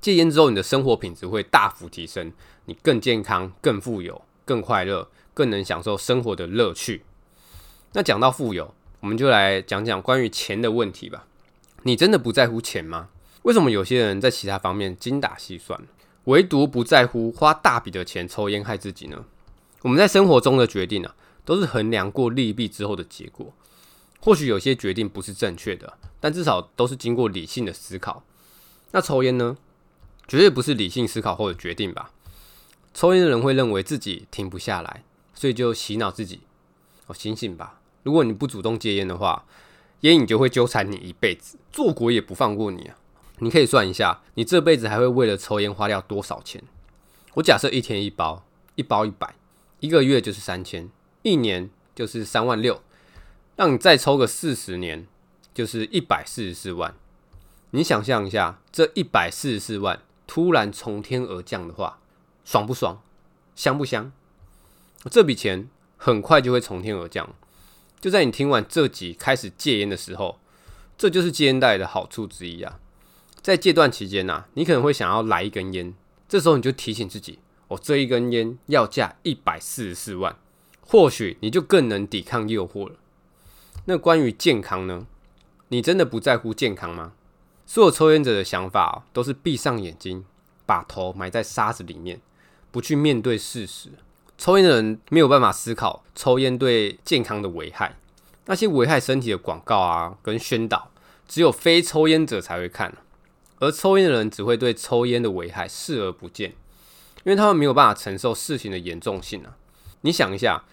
[0.02, 2.34] 戒烟之后，你的生活品质会大幅提升，
[2.66, 7.04] 你更健康、更富有、更快乐、更能享受生活的乐趣。
[7.94, 11.28] 那讲到富有，我们就来讲讲关于钱的问题吧。
[11.84, 13.10] 你真的不在乎钱吗？
[13.44, 15.80] 为什么有些人在其他方面精打细算，
[16.24, 19.26] 唯独不在乎花大笔的钱抽烟害自己呢？
[19.84, 23.54] 我们在生活中的决定啊，都是衡量过利弊之后的结果。
[24.20, 28.24] 或许有些决定不是正确的，但至少都是经过理性的思考。
[28.92, 29.58] 那抽烟呢？
[30.27, 32.12] 绝对不是理性思考后的决定吧？
[32.93, 35.03] 抽烟的人会认为自己停不下来，
[35.34, 36.41] 所以就洗脑自己：
[37.07, 37.79] 哦，醒醒吧！
[38.03, 39.45] 如果你不主动戒烟的话，
[40.01, 42.97] 烟瘾就会纠缠你一辈子，做鬼也不放过你啊！
[43.39, 46.62] 你可以算一下，你这辈子还会为了抽烟花掉多少钱？
[47.36, 49.36] 我假设一天一包，一包一百，
[49.79, 50.89] 一个月就是三千，
[51.21, 52.81] 一年就是三万六，
[53.55, 55.07] 让你再抽个四十年，
[55.53, 56.93] 就是一百四十四万。
[57.71, 60.01] 你想象一下，这一百四十四万
[60.34, 62.00] 突然从天而降的话，
[62.46, 63.02] 爽不爽？
[63.54, 64.13] 香不香？
[65.10, 65.67] 这笔钱
[65.98, 67.36] 很快就会从天而降。
[68.00, 70.39] 就在你听完这集开始戒烟的时候，
[70.98, 72.80] 这就是戒烟带来的好处之一啊。
[73.41, 75.94] 在戒断期间呐，你可能会想要来一根烟，
[76.30, 80.38] 这时候你就提醒自己，哦，这一根烟要价一百四十四万，
[80.80, 82.96] 或许你就更能抵抗诱惑了。
[83.84, 85.06] 那关于健康呢？
[85.67, 87.12] 你真的不在乎健康吗？
[87.73, 90.25] 所有抽烟者的想法都是闭上眼睛，
[90.65, 92.19] 把头埋在沙子里面，
[92.69, 93.91] 不去面对事实。
[94.38, 97.95] 抽烟的人没有办法思考抽烟对健康的危害，
[98.47, 100.91] 那些危害身体的广告啊，跟宣导，
[101.29, 102.93] 只有非抽烟者才会看，
[103.60, 106.49] 而抽烟的人只会对抽烟的危害视而不见，
[107.23, 109.55] 因为他们没有办法承受事情的严重性啊。
[110.01, 110.65] 你想一下，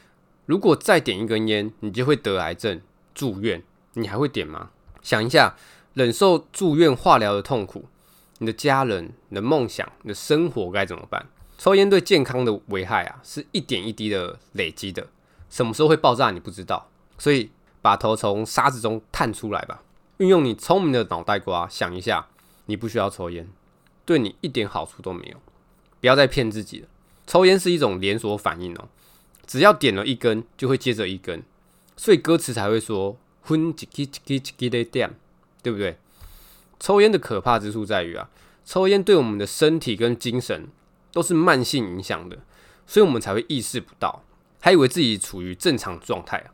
[0.46, 2.80] 如果再点一根烟，你就会得癌症
[3.14, 4.70] 住院，你还会点吗？
[5.00, 5.54] 想一下，
[5.94, 7.87] 忍受住院化疗的痛苦，
[8.38, 11.27] 你的家人、你的梦想、你的生活该怎么办？
[11.59, 15.09] 抽烟对健康的危害啊，是一点一滴的累积的，
[15.51, 17.51] 什么时候会爆炸你不知道，所以
[17.83, 19.83] 把头从沙子中探出来吧，
[20.18, 22.29] 运用你聪明的脑袋瓜想一下，
[22.66, 23.48] 你不需要抽烟，
[24.05, 25.37] 对你一点好处都没有，
[26.01, 26.88] 不要再骗自己了。
[27.27, 28.88] 抽烟是一种连锁反应哦，
[29.44, 31.42] 只要点了一根，就会接着一根，
[31.96, 35.14] 所以歌词才会说“分一支一支一支的点”，
[35.62, 35.99] 对不对？
[36.81, 38.29] 抽烟的可怕之处在于啊，
[38.64, 40.68] 抽烟对我们的身体跟精神。
[41.11, 42.38] 都是慢性影响的，
[42.87, 44.23] 所以我们才会意识不到，
[44.61, 46.53] 还以为自己处于正常状态啊。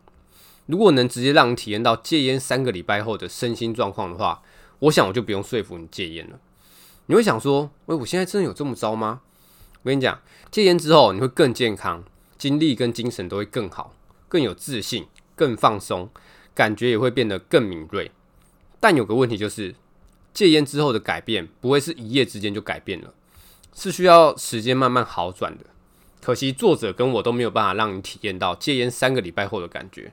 [0.66, 4.42] 如果能直接让你体验到戒烟三个礼拜后的身心状况的话，
[4.78, 6.38] 我想我就不用说服你戒烟了。
[7.06, 9.22] 你会想说，喂，我现在真的有这么糟吗？
[9.82, 10.18] 我跟你讲，
[10.52, 12.04] 戒烟之后你会更健康，
[12.38, 13.92] 精力跟精神都会更好，
[14.28, 16.08] 更有自信，更放松，
[16.54, 18.12] 感觉也会变得更敏锐。
[18.84, 19.74] 但有个问题就是，
[20.34, 23.14] 戒烟之后的改变不会是一夜之间就改变了。
[23.72, 25.64] 是需要时间慢慢好转的，
[26.20, 30.12] 可惜作者跟我都没有办法让你体验到戒烟三个礼拜后的感觉，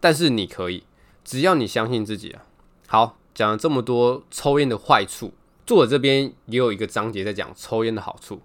[0.00, 0.84] 但是你可以，
[1.24, 2.44] 只要你相信自己啊。
[2.86, 5.32] 好，讲了这么多抽烟的坏处，
[5.64, 8.42] 作者这边也有一个章节在讲抽烟的好处，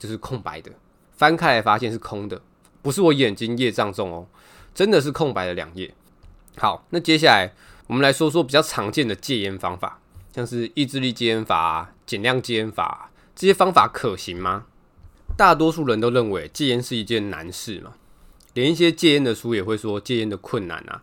[0.00, 0.72] 就是空白的，
[1.12, 2.42] 翻开来发现是空的，
[2.82, 4.26] 不是我眼睛业障重哦，
[4.74, 5.94] 真的是空白的两页。
[6.58, 7.52] 好，那接下来
[7.86, 10.00] 我们来说说比较常见的戒烟方法，
[10.34, 13.10] 像是意志力戒烟法、减量戒烟法。
[13.34, 14.66] 这些方法可行吗？
[15.36, 17.92] 大多数人都认为戒烟是一件难事嘛，
[18.54, 21.02] 连一些戒烟的书也会说戒烟的困难啊。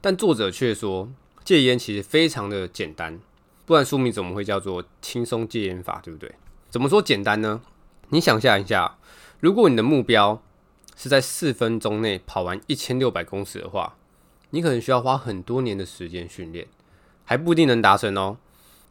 [0.00, 1.10] 但作者却说
[1.44, 3.18] 戒烟其实非常的简单，
[3.66, 6.32] 不然书名怎么会叫做轻松戒烟法，对不对？
[6.70, 7.60] 怎么说简单呢？
[8.08, 8.96] 你想象一下，
[9.40, 10.40] 如果你的目标
[10.96, 13.96] 是在四分钟内跑完一千六百公尺的话，
[14.52, 16.66] 你可能需要花很多年的时间训练，
[17.24, 18.36] 还不一定能达成哦。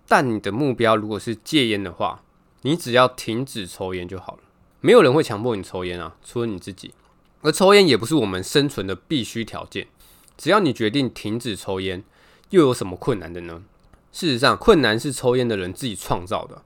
[0.08, 2.24] 但你的目标如果是戒烟的话，
[2.64, 4.40] 你只要停止抽烟就好了，
[4.82, 6.94] 没有人会强迫你抽烟啊，除了你自己。
[7.42, 9.88] 而抽烟也不是我们生存的必须条件，
[10.38, 12.04] 只要你决定停止抽烟，
[12.50, 13.64] 又有什么困难的呢？
[14.12, 16.64] 事实上，困难是抽烟的人自己创造的，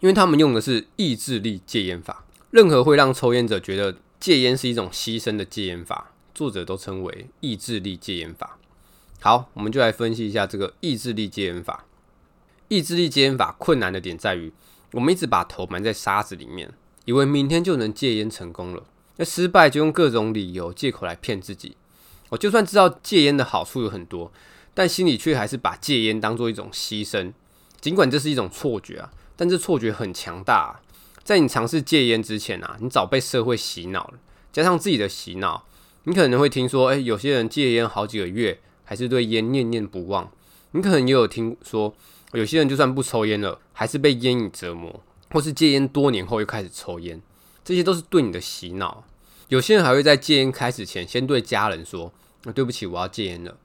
[0.00, 2.24] 因为他们用的是意志力戒烟法。
[2.50, 8.58] 任何会让抽烟者觉得戒烟是一种牺牲的戒烟法，作者都称为意志力戒烟法。
[9.22, 11.86] 好，我们就来分析一下这个意志力戒烟法。
[12.68, 14.52] 意志力戒烟法困难的点在于，
[14.92, 16.70] 我们一直把头埋在沙子里面，
[17.06, 18.82] 以为明天就能戒烟成功了。
[19.16, 21.78] 那失败就用各种理由、借口来骗自己。
[22.28, 24.30] 我就算知道戒烟的好处有很多，
[24.74, 27.32] 但心里却还是把戒烟当做一种牺牲。
[27.80, 30.80] 尽管这是一种错觉啊，但这错觉很强大啊。
[31.24, 34.18] 在你尝试戒烟之前啊，你早被社会洗脑了，
[34.52, 35.66] 加上自己的洗脑，
[36.08, 40.30] 你可能会听说，诶，有些人戒烟好几个月，还是对烟念念不忘。
[40.70, 41.94] 你可能也有听说。
[42.32, 47.22] 有些人就算不抽烟了，还是被烟瘾折磨，或是戒烟多年后又开始抽烟，
[47.64, 49.04] 这些都是对你的洗脑。
[49.48, 52.12] 有些人还会在戒烟开始前，先对家人说
[52.44, 53.56] ：“那对不起，我要戒烟了。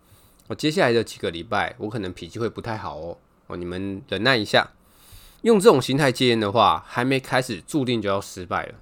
[0.48, 3.18] 我接下来的几个礼拜，我可能脾气会不太好哦。
[3.48, 4.72] 哦，你们忍耐一下。
[5.42, 8.76] 用这种心态戒烟的话，还没开始，注定就要失败了。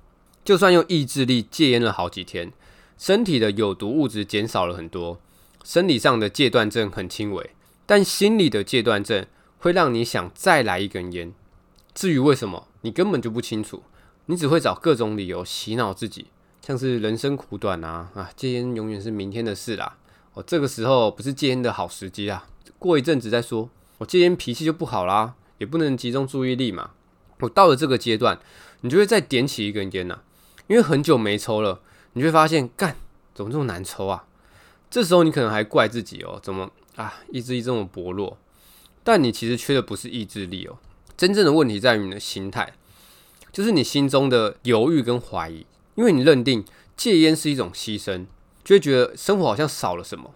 [0.44, 2.52] 就算用意志力戒烟了好几天，
[3.00, 5.20] 身体的有毒物质减少了很多，
[5.64, 7.50] 生理上的戒断症很轻微，
[7.88, 9.26] 但心理的戒断症。
[9.62, 11.34] 会让你想再来一根烟，
[11.94, 13.84] 至于为什么，你根本就不清楚，
[14.28, 16.28] 你只会找各种理由洗脑自己，
[16.66, 19.98] 像是人生苦短啊啊，戒烟永远是明天的事啦。
[20.34, 23.70] 哦，这个时候不是戒烟的好时机啊，过一阵子再说。
[23.98, 26.92] 我戒烟脾气就不好啦，也不能集中注意力嘛。
[27.42, 28.40] 我到了这个阶段，
[28.80, 30.22] 你就会再点起一根烟呐，
[30.68, 31.82] 因为很久没抽了，
[32.20, 32.98] 你会发现，干，
[33.34, 34.26] 怎么这么难抽啊？
[34.92, 38.38] 这时候你可能还怪自己哦，怎么啊，意志力这么薄弱？
[39.06, 40.78] 但你其实缺的不是意志力哦，
[41.16, 42.74] 真正的问题在于你的心态，
[43.54, 46.66] 就是你心中的犹豫跟怀疑，因为你认定
[46.98, 48.26] 戒烟是一种牺牲，
[48.66, 50.34] 就会觉得生活好像少了什么，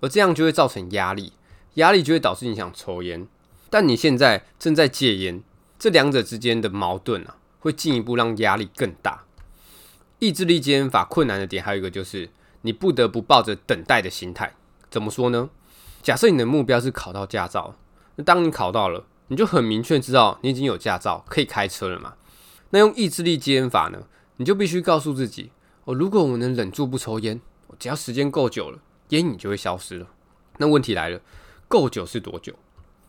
[0.00, 1.32] 而这样就会造成压力，
[1.74, 3.28] 压力就会导致你想抽烟。
[3.70, 5.40] 但你现在正在戒烟，
[5.78, 9.22] 这两者之间的矛盾啊，会进一步让压力更大。
[10.20, 12.30] 意志力戒烟法困难的点还有一个就是。
[12.62, 14.54] 你不得不抱着等待的心态，
[14.90, 15.48] 怎么说呢？
[16.02, 17.74] 假设你的目标是考到驾照，
[18.16, 22.16] 那当你考到了，你就很明确知道你已经有驾照可以开车了嘛。
[22.68, 24.02] 那用意志力戒烟法呢？
[24.36, 25.52] 你就必须告诉自己：
[25.84, 27.40] 哦，如果我能忍住不抽烟，
[27.78, 28.78] 只要时间够久了，
[29.08, 30.06] 烟瘾就会消失了。
[30.58, 31.18] 那问题来了，
[31.66, 32.54] 够久是多久？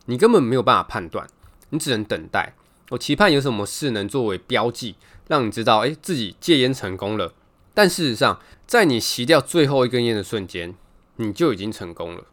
[0.06, 1.28] 你根本没有办法判断，
[1.68, 2.54] 你只能等待。
[2.92, 7.32] 我期盼有什么事能作为标记，让你知道，诶，自己戒烟成功了。
[7.72, 10.74] 但事实上，在你吸掉最后一根烟的瞬间，
[11.16, 12.24] 你就已经成功了。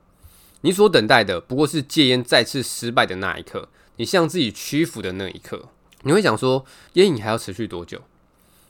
[0.62, 5.70] 你所等待的不过是戒烟再次失败的那一刻，你向自己屈服的那一刻。
[6.02, 8.02] 你会想说，烟瘾还要持续多久？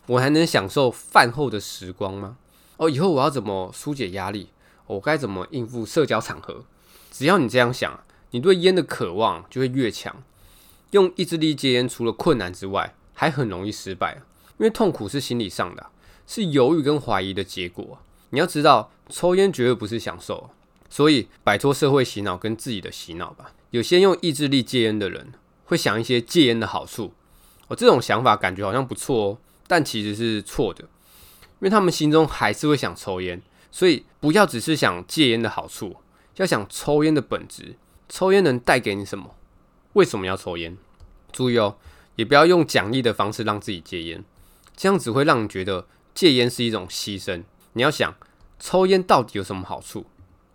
[0.06, 2.38] 我还能享受饭后的时光吗？
[2.78, 4.49] 哦，以后我要怎么疏解压力？
[4.86, 6.65] 我该怎么应付社交场合？
[7.12, 7.99] 只要你这样想，
[8.30, 10.21] 你对烟的渴望就会越强。
[10.91, 14.21] 用意志力戒烟，除了困难之外，还很容易失败，
[14.58, 15.88] 因为痛苦是心理上的。
[16.25, 17.97] 是犹豫跟怀疑的结果。
[18.30, 20.52] 你要知道，抽烟绝对不是享受，
[20.88, 23.54] 所以摆脱社会洗脑跟自己的洗脑吧。
[23.71, 25.34] 有些用意志力戒烟的人，
[25.65, 27.13] 会想一些戒烟的好处。
[27.67, 33.41] 哦，这种想法感觉好像不错哦，但其实是错的，因为他们心中还是会想抽烟。
[33.71, 35.95] 所以不要只是想戒烟的好处，
[36.36, 37.75] 要想抽烟的本质。
[38.08, 39.36] 抽烟能带给你什么？
[39.99, 40.77] 为什么要抽烟？
[41.33, 41.75] 注意哦，
[42.15, 44.23] 也不要用奖励的方式让自己戒烟，
[44.77, 45.85] 这样只会让你觉得。
[46.15, 48.13] 戒烟是一种牺牲，你要想，
[48.59, 50.05] 抽烟到底有什么好处？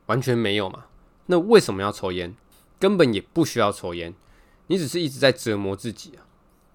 [0.06, 0.84] 完全没有嘛。
[1.26, 2.34] 那为什么要抽烟？
[2.78, 4.14] 根本也不需要抽烟，
[4.66, 6.24] 你只是一直在折磨自己啊。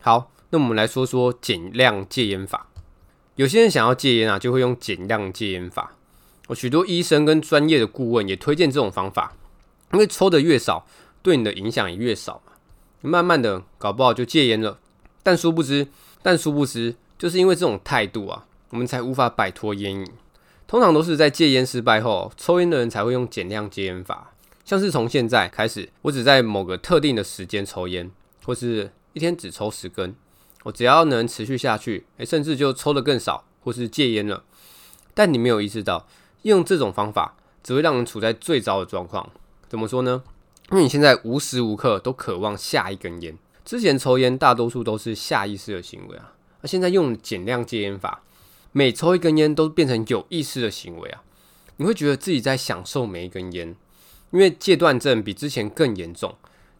[0.01, 2.67] 好，那我们来说说减量戒烟法。
[3.35, 5.95] 有些人想要戒烟啊，就会用减量戒烟法。
[6.47, 9.35] 我许多医生跟专业的顾问也推荐这种方法，
[9.93, 10.87] 因为抽的越少，
[11.21, 12.53] 对你的影响也越少嘛。
[13.01, 14.79] 慢慢的，搞不好就戒烟了。
[15.23, 15.87] 但殊不知，
[16.21, 18.45] 但殊不知，就是因为这种态度啊。
[18.71, 20.07] 我们才无法摆脱烟瘾。
[20.67, 24.31] 通常都是在戒烟失败后，抽烟的人才会用减量戒烟法。
[24.63, 28.11] 像是从现在开始，我只在某个特定的时间抽烟，
[28.45, 30.15] 或是一天只抽十根。
[30.65, 34.43] 我只要能持续下去，诶，甚至就抽得更少，或是戒烟了。
[35.15, 36.05] 但你没有意识到，
[36.43, 39.27] 用这种方法只会让人处在最糟的状况。
[39.67, 40.21] 怎么说呢？
[40.71, 43.37] 因为你现在无时无刻都渴望下一根烟。
[43.65, 48.23] 之前抽烟大多数都是下意识的行为啊，而现在用减量戒烟法。
[48.71, 51.23] 每抽一根烟都变成有意识的行为啊！
[51.77, 53.75] 你会觉得自己在享受每一根烟，
[54.29, 56.35] 因为戒断症比之前更严重，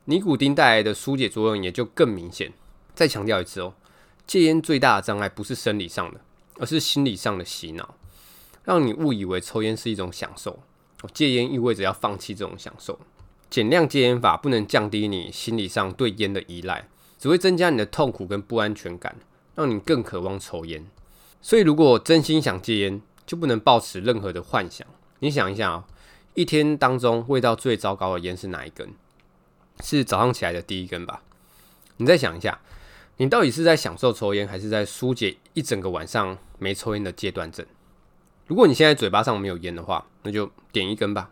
[0.06, 2.54] 尼古丁带来的疏解作用也就更明显。
[2.94, 3.74] 再强调一次哦，
[4.28, 6.22] 戒烟最大的障碍不是生理上的，
[6.60, 7.96] 而是心理上的洗脑，
[8.64, 10.60] 让你误以为抽烟是一种享受。
[11.12, 13.00] 戒烟意味着要放弃这种享受。
[13.50, 19.16] 减量戒烟法不能降低你心理上对烟的依赖，只会增加你的痛苦跟不安全感，
[19.56, 20.86] 让你更渴望抽烟。
[21.42, 24.86] 所以，如果真心想戒烟，就不能抱持任何的幻想。
[25.20, 25.86] 你想一下啊，
[26.34, 28.94] 一天当中味道最糟糕的烟是哪一根？
[29.82, 31.24] 是早上起来的第一根吧？
[31.98, 32.60] 你再想一下，
[33.18, 37.66] 你到底是在享受抽烟，还是在疏解一整个晚上没抽烟的戒断症？
[38.46, 41.32] 如果你现在嘴巴上没有烟的话，那就点一根吧，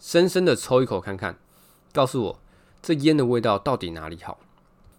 [0.00, 1.36] 深深的抽一口看看，
[1.92, 2.40] 告诉我
[2.80, 4.38] 这烟的味道到底哪里好？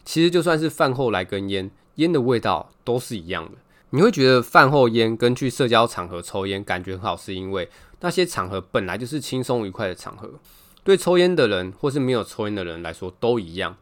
[0.03, 3.51] 其实就算是饭后来根烟，烟的味道都是一样的。
[3.91, 7.69] 你会觉得饭后烟跟去社交场合抽烟感觉很好，是因为
[8.01, 10.29] 那些场合本来就是轻松愉快的场合，
[10.83, 13.75] 对抽烟的人或是没有抽烟的人来说都一样。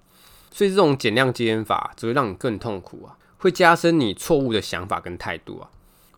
[0.52, 5.70] 所以这种减量戒烟法只会让你更痛苦啊，会加深你错误的想法跟态度啊。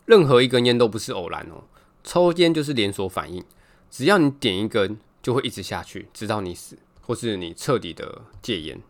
[0.06, 1.64] 任何一根烟都不是偶然哦，
[2.04, 3.44] 抽烟就是连锁反应，
[3.90, 8.82] 只要你点一根，就会一直下去，直到你死，或是你彻底的戒烟。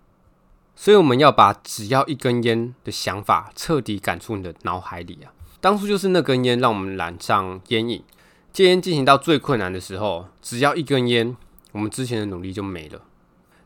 [0.76, 5.34] 所以我们要把只要一根烟的想法彻底赶出你的脑海里啊！
[5.60, 8.02] 当初就是那根烟让我们染上烟瘾，
[8.54, 11.36] 戒烟进行到最困难的时候，只要一根烟，
[11.74, 13.02] 我们之前的努力就没了。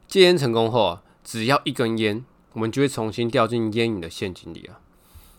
[0.07, 4.79] 戒烟成功后，只要一根烟，我们就会重新掉进烟瘾的陷阱里啊。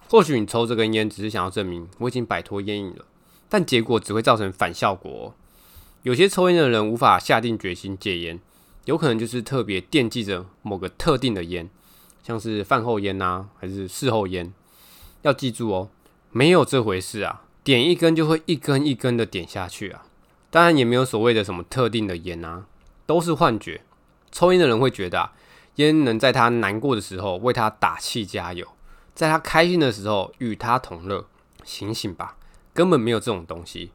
[0.09, 3.05] 或许你抽这根烟只是想要证明我已经摆脱烟瘾了，
[3.49, 5.35] 但结果只会造成反效果。
[6.05, 8.39] 有些抽烟的人无法下定决心戒烟，
[8.85, 11.71] 有可能就是特别惦记着某个特定的烟，
[12.23, 14.53] 像是饭后烟啊，还是事后烟。
[15.23, 15.89] 要记住哦，
[16.31, 20.05] 没有这回事啊，点一根就会一根一根的点下去啊。
[20.51, 22.67] 当然也没有所谓的什么特定的烟啊，
[23.07, 23.81] 都是幻觉。
[24.31, 25.33] 抽烟的人会觉得啊，
[25.77, 28.69] 烟能在他难过的时候为他打气加油。
[29.15, 31.27] 在他开心的时候与他同乐，
[31.65, 32.37] 醒醒吧，
[32.75, 33.93] 根本没有这种东西。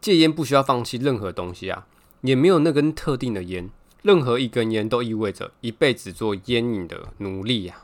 [0.00, 1.86] 戒烟不需要放弃任何东西啊，
[2.22, 3.70] 也没有那根特定的烟，
[4.02, 7.82] 任何一根烟都意味着一辈子做烟瘾的奴隶呀。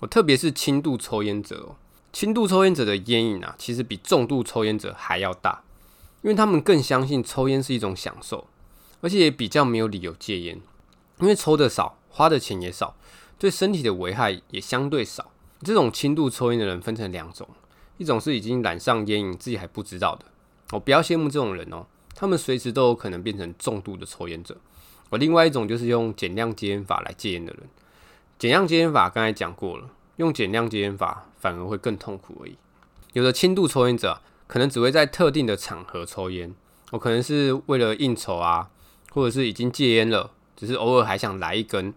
[0.00, 1.76] 我特别是轻度抽烟者哦，
[2.12, 5.62] 轻度抽烟者的烟瘾啊，其实比重度抽烟者还要大，
[6.22, 8.46] 因为他们更相信抽烟是一种享受，
[9.00, 10.60] 而且也比较没有理由戒烟，
[11.20, 12.96] 因为抽的少，花的钱也少，
[13.38, 15.30] 对身体的危害也相对少。
[15.62, 17.46] 这种轻度抽烟的人分成两种，
[17.98, 20.24] 一种是已经染上烟瘾自己还不知道的，
[20.70, 24.56] 我不要羡慕这种人哦，他们随时都有可能变成重度的抽烟者。
[25.08, 27.68] 我另外一种就是用减量戒烟法来戒烟的人，
[28.38, 32.56] 减量戒烟法刚才讲过了，用减量戒烟法反而会更痛苦而已。
[33.12, 36.54] 有的轻度抽烟者可能只会在特定的场合抽烟，
[36.90, 38.70] 我可能是为了应酬啊，
[39.10, 41.92] 或者是已经戒烟了，只是偶尔还想来一根，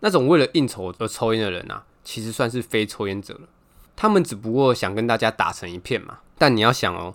[0.00, 1.84] 那种为了应酬而抽烟的人啊。
[2.04, 3.48] 其实算是非抽烟者了，
[3.94, 6.18] 他们只不过想跟大家打成一片嘛。
[6.36, 7.14] 但你要想哦，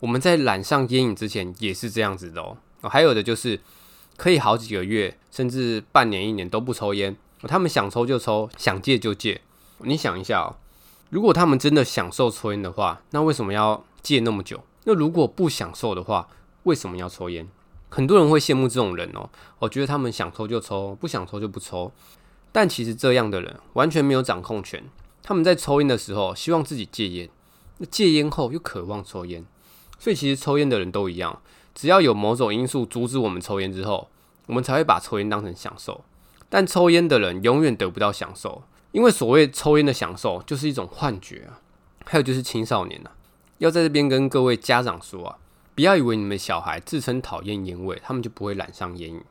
[0.00, 2.56] 我们在染上烟瘾之前也是这样子的哦。
[2.82, 3.60] 还有的就是
[4.16, 9.40] 可以好几个月，甚至半年、一年都不抽烟，他们想抽就抽，想戒就戒。
[9.78, 10.56] 你想一下哦，
[11.10, 14.62] 如果他们真的享受抽烟的话，那为什么要戒那么久？
[14.84, 16.28] 那如果不享受的话，
[16.62, 17.48] 为什么要抽烟？
[17.88, 19.28] 很多人会羡慕这种人哦，
[19.58, 21.90] 我觉得他们想抽就抽，不想抽就不抽。
[22.52, 24.84] 但其实这样的人完全没有掌控权。
[25.22, 27.28] 他们在抽烟的时候希望自己戒烟，
[27.78, 29.44] 那戒烟后又渴望抽烟，
[29.98, 31.40] 所以其实抽烟的人都一样。
[31.74, 34.08] 只要有某种因素阻止我们抽烟之后，
[34.46, 36.04] 我们才会把抽烟当成享受。
[36.48, 41.60] 但抽烟的人永远得不到享受，因为所谓抽烟的享受就是一种幻觉啊。
[42.04, 43.12] 还有就是青少年啊，
[43.58, 45.38] 要在这边跟各位家长说啊，
[45.74, 49.22] 不要以为你们小孩自称讨厌烟味，他们就不会染上烟瘾。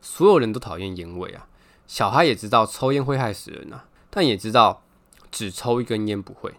[0.00, 1.46] 所有人都讨厌烟味啊。
[1.86, 4.82] 小孩也知道抽烟会害死人啊，但也知道
[5.30, 6.54] 只抽一根烟不会。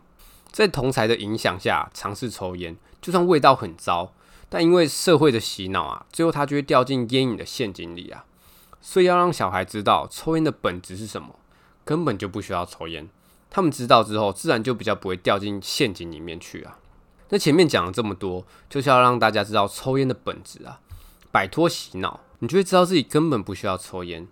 [0.52, 4.16] 在同才的影响下尝试抽烟，就算味道很糟，
[4.50, 8.26] 但因为社会的洗脑啊，最后他就会掉进烟瘾的陷阱里啊。
[8.82, 11.36] 所以要让小孩知道抽烟的本质是什么，
[11.84, 13.08] 根本就不需要抽烟。
[13.52, 16.80] 他们知道之后，自然就比较不会掉进陷阱里面去啊。
[17.30, 20.80] 那前面讲了这么多，就是要让大家知道抽烟的本质啊，
[21.32, 24.28] 摆脱洗脑，你就会知道自己根本不需要抽烟。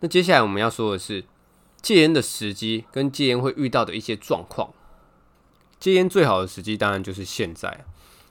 [0.00, 1.26] 那接下来我们要说的是
[1.82, 4.70] 戒烟的时机跟戒烟会遇到的一些状况。
[5.78, 7.84] 戒烟最好的时机当然就是现在，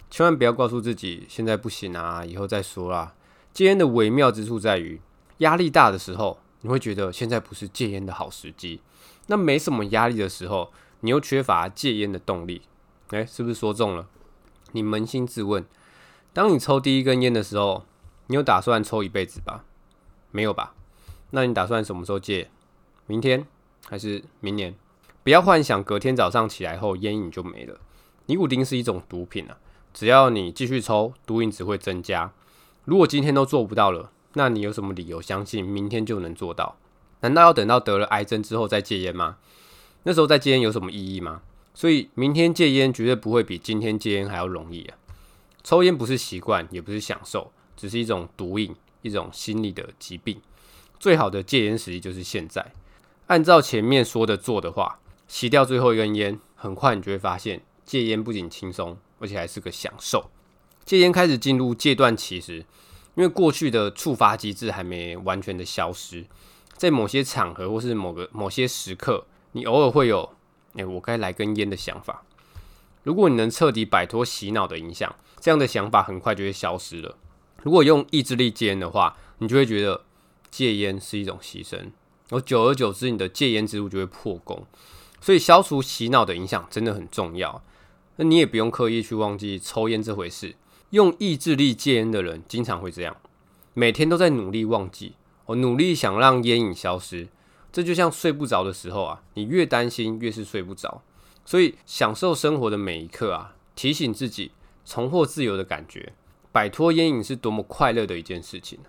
[0.10, 3.14] 千万不要告诉自己现在不行啊，以后再说啦。
[3.54, 5.02] 戒烟的微妙之处在于，
[5.40, 8.80] 压力大的时候，你会觉得现在不是戒烟的好时机；
[9.28, 12.62] 那没什么压力的时候，你又缺乏戒烟的动力。
[13.10, 14.08] 诶，是不是说中了？
[14.72, 15.66] 你扪心自问，
[16.34, 17.86] 当你抽第一根烟的时候，
[18.28, 19.64] 你有打算抽一辈子吧？
[20.32, 20.74] 没有吧？
[21.32, 22.50] 那你打算什么时候戒？
[23.08, 23.46] 明天
[23.88, 24.76] 还是明年？
[25.24, 27.80] 不要幻想隔天早上起来后烟瘾就没了。
[28.26, 29.58] 尼古丁是一种毒品啊，
[29.96, 32.34] 只要你继续抽，毒瘾只会增加。
[32.84, 36.76] 如果今天都做不到了，那你有什么理由相信明天就能做到？
[37.22, 39.38] 难道要等到得了癌症之后再戒烟吗？
[40.04, 41.44] 那时候再戒烟有什么意义吗？
[41.74, 44.98] 所以明天戒烟绝对不会比今天戒烟还要容易啊！
[45.64, 50.42] 抽烟不是习惯，也不是享受，只是一种毒瘾，一种心理的疾病。
[51.00, 52.74] 最好的戒烟时机就是现在，
[53.28, 60.30] 按照前面说的做的话，洗掉最后一根烟，很快你就会发现戒烟不仅轻松，而且还是个享受。
[60.84, 62.58] 戒烟开始进入戒断期时，
[63.16, 66.26] 因为过去的触发机制还没完全的消失，
[66.76, 70.36] 在某些场合或是某个某些时刻，你偶尔会有，
[70.76, 72.24] 哎、我该来根烟的想法。
[73.04, 77.18] 如果你能彻底摆脱洗脑的影响，这样的想法很快就会消失了。
[77.64, 80.04] 如果用意志力戒烟的话，你就会觉得。
[80.52, 81.92] 戒烟是一种牺牲，
[82.30, 84.66] 而久而久之，你的戒烟之路就会破功。
[85.20, 87.62] 所以，消除洗脑的影响真的很重要。
[88.18, 90.56] 那你也不用刻意去忘记抽烟这回事。
[90.92, 93.18] 用意志力戒烟的人，经常会这样，
[93.74, 95.16] 每天都在努力忘记，
[95.48, 97.28] 我努力想让烟瘾消失。
[97.72, 101.02] 这就像睡不着的时候啊，你越担心，越是睡不着。
[101.44, 104.52] 所以，享受生活的每一刻啊，提醒自己
[104.86, 106.14] 重获自由的感觉，
[106.52, 108.80] 摆脱烟瘾是多么快乐的一件事情。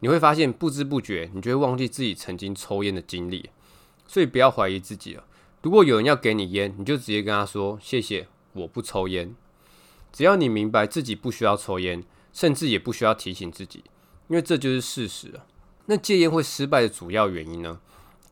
[0.00, 3.48] 你会发现，不知不觉，你就会忘记自己曾经抽烟的经历。
[4.06, 5.24] 所以不要怀疑自己了。
[5.62, 9.34] 如果有人要给你烟，你就直接跟他说：“谢谢，我不抽烟。”
[10.12, 13.84] 只要你明白自己不需要抽烟，甚至也不需要提醒自己，
[14.28, 15.44] 因为这就是事实啊。
[15.86, 17.80] 那戒烟会失败的主要原因呢？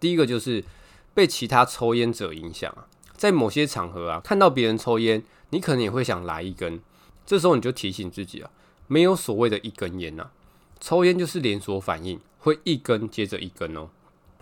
[0.01, 0.65] 第一个就是
[1.13, 6.81] 被其他抽烟者影响啊，在某些场合啊，看到别人抽烟，你可能也会想来一根。
[7.27, 8.51] 这时候你就提醒自己啊，
[8.87, 10.31] 没有所谓的一根烟呐，
[10.81, 13.91] 抽烟就是连锁反应，会一根接着一根哦。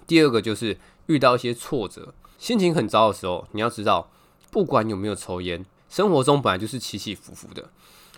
[0.07, 2.15] 第二个就是遇到一些挫折。
[2.39, 4.11] 心情很糟的时候，你要知道，
[4.51, 7.71] 不管有没有抽烟，生活中本来就是起起伏伏的。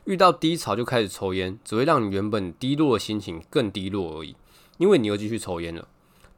[0.04, 4.34] 遇到低潮就开始抽烟，只会让你原本低落的心情更低落而已。
[4.78, 5.86] 因为你又继续抽烟了。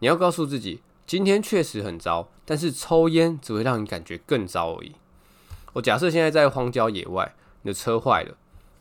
[0.01, 4.93] 你要告诉自己，今天确实很糟，但是抽烟只会让你感觉更糟而已。
[5.75, 8.37] 我假设现在在荒郊野外，你的车坏了，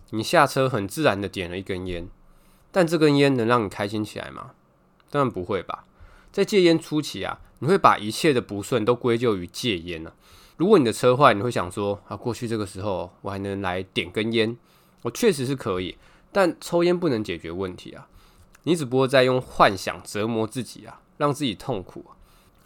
[0.09, 2.09] 你下车很自然的点了一根烟，
[2.71, 4.51] 但这根烟能让你开心起来吗？
[5.09, 5.85] 当然不会吧。
[6.31, 7.39] 在戒烟初期啊。
[7.59, 10.11] 你会把一切的不顺都归咎于戒烟呢？
[10.63, 14.55] 如果你的车坏，你会想说啊，过去这个时候我还能来点根烟，
[15.01, 15.97] 我确实是可以，
[16.31, 18.07] 但抽烟不能解决问题啊！
[18.63, 22.05] 你只不过在用幻想折磨自己啊，让自己痛苦，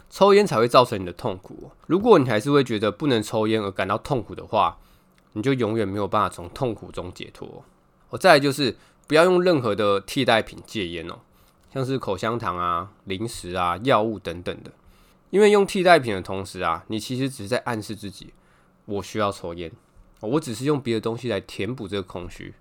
[0.08, 1.72] 抽烟才会造成你的痛苦。
[1.88, 4.78] 如果你还是会觉得不能抽烟而感到痛苦的话，
[5.32, 7.64] 你就永远没有办法从痛苦中解脱。
[8.10, 8.76] 我再来就是
[9.08, 11.16] 不要用任何的替代品戒烟哦，
[11.74, 14.70] 像是口香糖啊、零食啊、药物等等的。
[15.30, 18.32] 因为用替代品的同时啊，你其实只是在暗示自己，
[18.86, 19.70] 我需要抽烟，
[20.20, 22.54] 我只是用别的东西来填补这个空虚。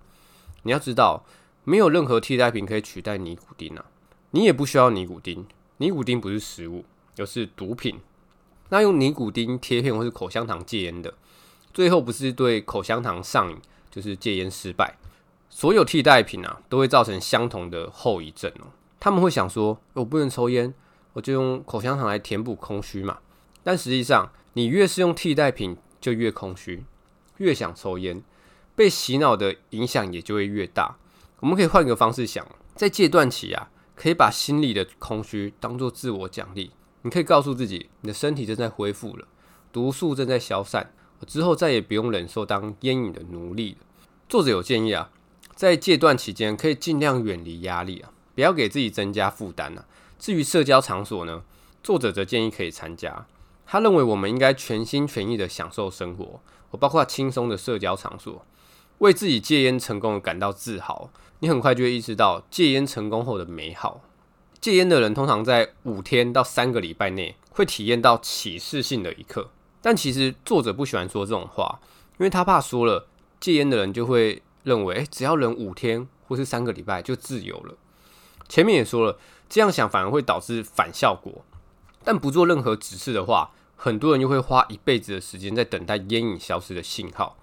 [0.64, 1.24] 你要知道，
[1.64, 3.86] 没有任何替代品可以取代尼古丁啊，
[4.32, 5.46] 你也不需要尼古丁，
[5.78, 6.84] 尼古丁不是食物，
[7.18, 8.00] 而是毒品。
[8.70, 11.14] 那用尼古丁贴片或是口香糖戒烟的，
[11.74, 13.58] 最后不是对口香糖上瘾，
[13.90, 14.98] 就是戒烟失败。
[15.50, 18.68] 所有替代品啊，都会造成相同的后遗症哦。
[19.00, 20.74] 他们会想说，我不能抽烟。
[21.18, 23.18] 我就用口香糖来填补空虚嘛，
[23.64, 26.84] 但实际上，你越是用替代品，就越空虚，
[27.38, 28.22] 越想抽烟，
[28.76, 30.96] 被洗脑的影响也就会越大。
[31.40, 36.70] 我们可以换个方式想，在戒断期啊，可以把心里的空虚当做自我奖励，
[37.02, 39.28] 你可以告诉自己，你的身体正在恢复了，
[39.74, 43.78] 毒素正在消散，我之后再也不用忍受当烟瘾的奴隶了。
[44.30, 45.10] 作者有建议啊，
[45.56, 49.84] 在戒断期间可以尽量远离压力啊，不要给自己增加负担啊。
[50.20, 51.44] 至于社交场所呢，
[51.84, 53.28] 作者则建议可以参加。
[53.66, 56.40] 他认为我们应该全心全意的享受生活，
[56.72, 58.46] 我包括轻松的社交场所，
[59.00, 61.10] 为自己戒烟成功而感到自豪。
[61.40, 64.02] 你很快就会意识到戒烟成功后的美好。
[64.62, 69.50] 戒烟的人通常在五天到三个礼拜内会体验到启示性的一刻，
[69.82, 71.80] 但其实作者不喜欢说这种话，
[72.18, 73.08] 因为他怕说了
[73.40, 77.76] 戒烟的人就会认为，只要忍五天或是三个礼拜就自由了。
[78.48, 79.18] 前面也说了。
[79.50, 81.44] 这样想反而会导致反效果，
[82.04, 87.38] 但不做任何指示的话，很多人又会花一辈子的时间在等待烟瘾消失的信号，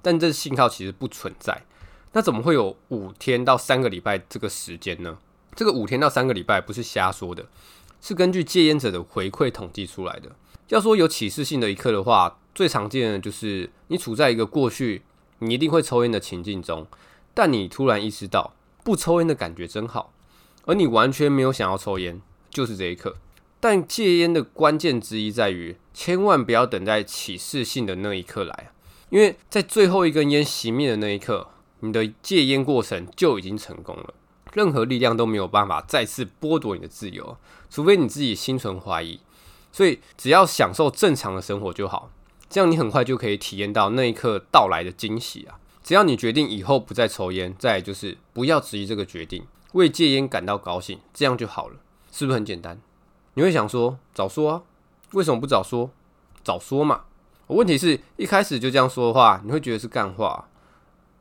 [0.00, 1.64] 但这信号其实不存在。
[2.12, 5.18] 那怎么会有五天到三个礼拜这个时间呢？
[5.54, 7.46] 这个五天到三个礼拜不是瞎说的，
[8.00, 10.30] 是根据戒烟者的回馈统计出来的。
[10.68, 15.02] 要说有启示性的一刻的话，最常见的就是你处在一个过去
[15.40, 16.86] 你一定会抽烟的情境中，
[17.34, 20.12] 但你突然意识到不抽烟的感觉真好。
[20.66, 23.16] 而你完全没有想要抽烟，就是这一刻。
[23.58, 28.70] 但戒烟的关键之一在于，千万不要等在启示性的那一刻来，
[29.10, 31.48] 因为在最后一根烟熄灭的那一刻，
[31.80, 34.14] 你的戒烟过程就已经成功了。
[34.52, 37.36] 任何力量都没有办法再次剥夺你的自由，
[37.68, 39.20] 除非你自己心存怀疑。
[39.70, 42.10] 所以，只要享受正常的生活就好，
[42.48, 45.60] 这样你很快就可以体验到那一刻到来的惊喜啊！
[45.84, 49.44] 只要你决定以后不再抽烟，再就是不要质疑这个决定。
[49.72, 51.76] 为戒烟感到高兴，这样就好了，
[52.10, 52.80] 是不是很简单？
[53.34, 54.62] 你会想说，早说啊，
[55.12, 55.90] 为什么不早说？
[56.42, 57.02] 早说嘛。
[57.46, 60.48] 问题是一开始就这样说的话，你会觉得是干话，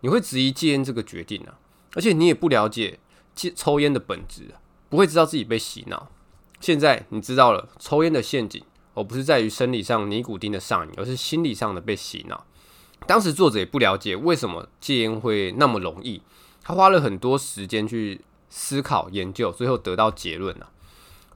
[0.02, 1.60] 你会质疑戒烟这个决定啊，
[1.94, 3.00] 而且你也不了解
[3.36, 4.56] 戒抽烟的本质，
[4.90, 6.08] 不会知道自己被洗脑。
[6.60, 8.64] 现在你知道了，抽烟的陷阱，
[8.96, 12.46] 而不是在于生理上尼古丁的上瘾，而是心理上的被洗脑。
[13.06, 16.22] 当时作者也不了解为什么戒烟会那么容易，
[16.64, 18.22] 他花了很多时间去。
[18.50, 20.72] 思考研究，最后得到结论啊。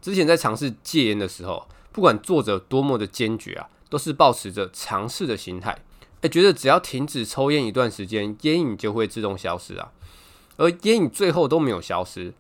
[0.02, 5.82] 之前在尝试戒烟的时候，不管作者多么的坚决啊，都是抱持着尝试的心态，
[6.22, 9.92] 诶，觉得只要停止抽烟一段时间，烟瘾就会自动消失啊。
[10.58, 12.34] 而烟瘾最后都没有消失，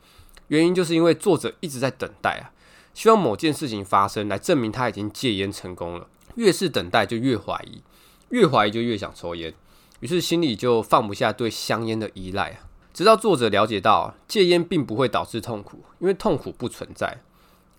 [0.47, 2.51] 原因就是因为作者一直在等待啊，
[2.93, 6.07] 希望某件事情发生来证明他已经戒烟成功了。
[6.35, 7.81] 越是等待，就越怀疑，
[8.29, 9.53] 越怀疑就越想抽烟，
[9.99, 12.72] 于是心里就放不下对香烟的依赖啊。
[12.93, 17.21] 直到作者了解到戒烟并不会导致痛苦，因为痛苦不存在。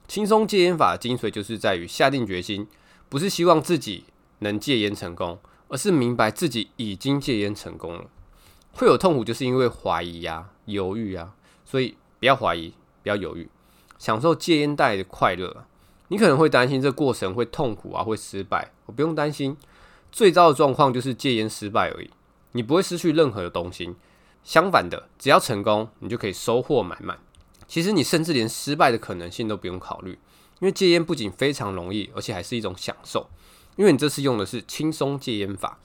[0.09, 2.67] 轻松戒烟法的精髓就是在于下定决心，
[3.09, 4.05] 不是希望自己
[4.41, 5.39] 能戒烟成功，
[5.69, 8.07] 而是明白自己已经戒烟成功了。
[8.73, 11.35] 会有痛苦，就是因为怀疑、啊、犹豫啊，
[11.65, 13.49] 所以不要怀疑，不要犹豫，
[13.99, 15.65] 享受戒烟带来的快乐。
[16.09, 18.73] 你可能会担心这过程会痛苦啊，会失败。
[18.87, 19.57] 我不用担心，
[20.11, 22.11] 最糟的状况就是戒烟失败而已，
[22.53, 23.95] 你不会失去任何的东西。
[24.45, 27.19] 相反的，只要成功，你就可以收获满满。
[27.67, 30.11] 其实你甚至连失败的可能性都不用考虑，
[30.61, 33.29] 因为戒烟不仅非常容易，而且还是一种享受。
[33.77, 35.79] 因为你这次用的是轻松戒烟法，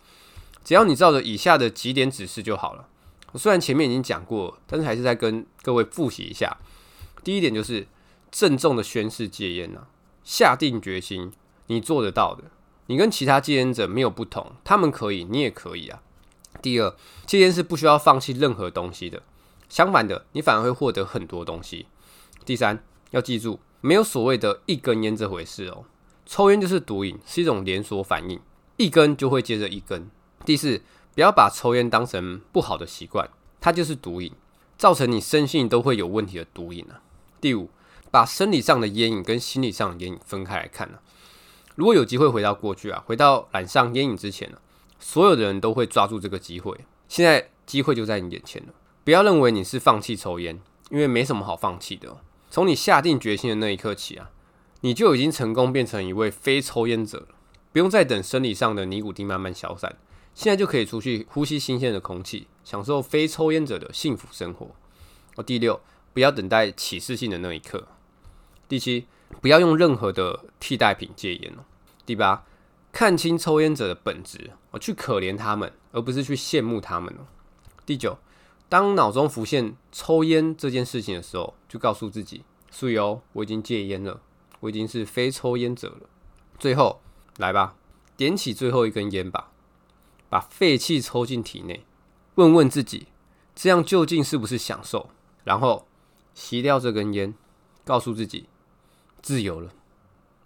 [0.64, 2.88] 只要你照着以下的几点指示就好了。
[3.32, 6.58] 我虽然前面已经讲过，但是还是再跟各位复习一下。
[7.24, 7.88] 第一点就是
[8.30, 9.88] 郑重的宣誓戒烟啊，
[10.24, 11.32] 下定决心，
[11.68, 12.44] 你做得到的。
[12.88, 16.02] 你跟其他戒烟者没有不同，他们可以，你也可以啊。
[16.62, 16.96] 第二，
[17.26, 19.24] 戒烟是不需要放弃任何东西的，
[19.68, 21.88] 相反的，你反而会获得很多东西。
[22.46, 25.86] 第三，要记住，没有所谓的一根烟这回事哦，
[26.26, 28.40] 抽烟就是毒瘾，是一种连锁反应，
[28.78, 30.10] 一根就会接着一根。
[30.46, 30.82] 第四，
[31.14, 33.30] 不要把抽烟当成不好的习惯，
[33.60, 34.34] 它就是毒瘾，
[34.78, 37.02] 造成你身心都会有问题的毒瘾啊。
[37.42, 37.70] 第五，
[38.10, 41.00] 把生理上的烟瘾跟心理上的烟瘾分开来看啊。
[41.76, 44.58] 如果有机会回到过去啊，回到染上烟瘾之前呢，
[45.00, 46.78] 所有的人都会抓住这个机会。
[47.08, 48.74] 现在机会就在你眼前了，
[49.04, 50.60] 不要认为你是放弃抽烟，
[50.92, 52.18] 因为没什么好放弃的。
[52.52, 54.30] 从你下定决心的那一刻起啊，
[54.82, 57.28] 你就已经成功变成一位非抽烟者了，
[57.72, 59.98] 不用再等生理上的尼古丁慢慢消散，
[60.34, 64.72] 现在就可以出去呼吸新鲜的空气，享受非抽烟者的幸福生活。
[65.36, 65.80] 哦，第六，
[66.14, 67.88] 不要等待启示性的那一刻。
[68.68, 69.08] 第七，
[69.42, 71.64] 不要用任何的替代品戒烟哦。
[72.06, 72.46] 第八，
[72.92, 77.14] 看清抽烟者的本质，我去可怜他们，而不是去羡慕他们。
[77.86, 78.18] 第九，
[78.68, 84.22] 当脑中浮现抽烟这件事情的时候，就告诉自己：所以哦，我已经戒烟了，
[84.60, 86.10] 我已经是非抽烟者了。
[86.60, 87.02] 最后，
[87.38, 87.76] 来吧，
[88.16, 89.52] 点起最后一根烟吧，
[90.30, 91.86] 把废气抽进体内，
[92.36, 93.08] 问问自己，
[93.56, 95.10] 这样究竟是不是享受？
[95.44, 95.88] 然后
[96.36, 97.34] 吸掉这根烟，
[97.84, 98.48] 告诉自己，
[99.22, 99.72] 自由了。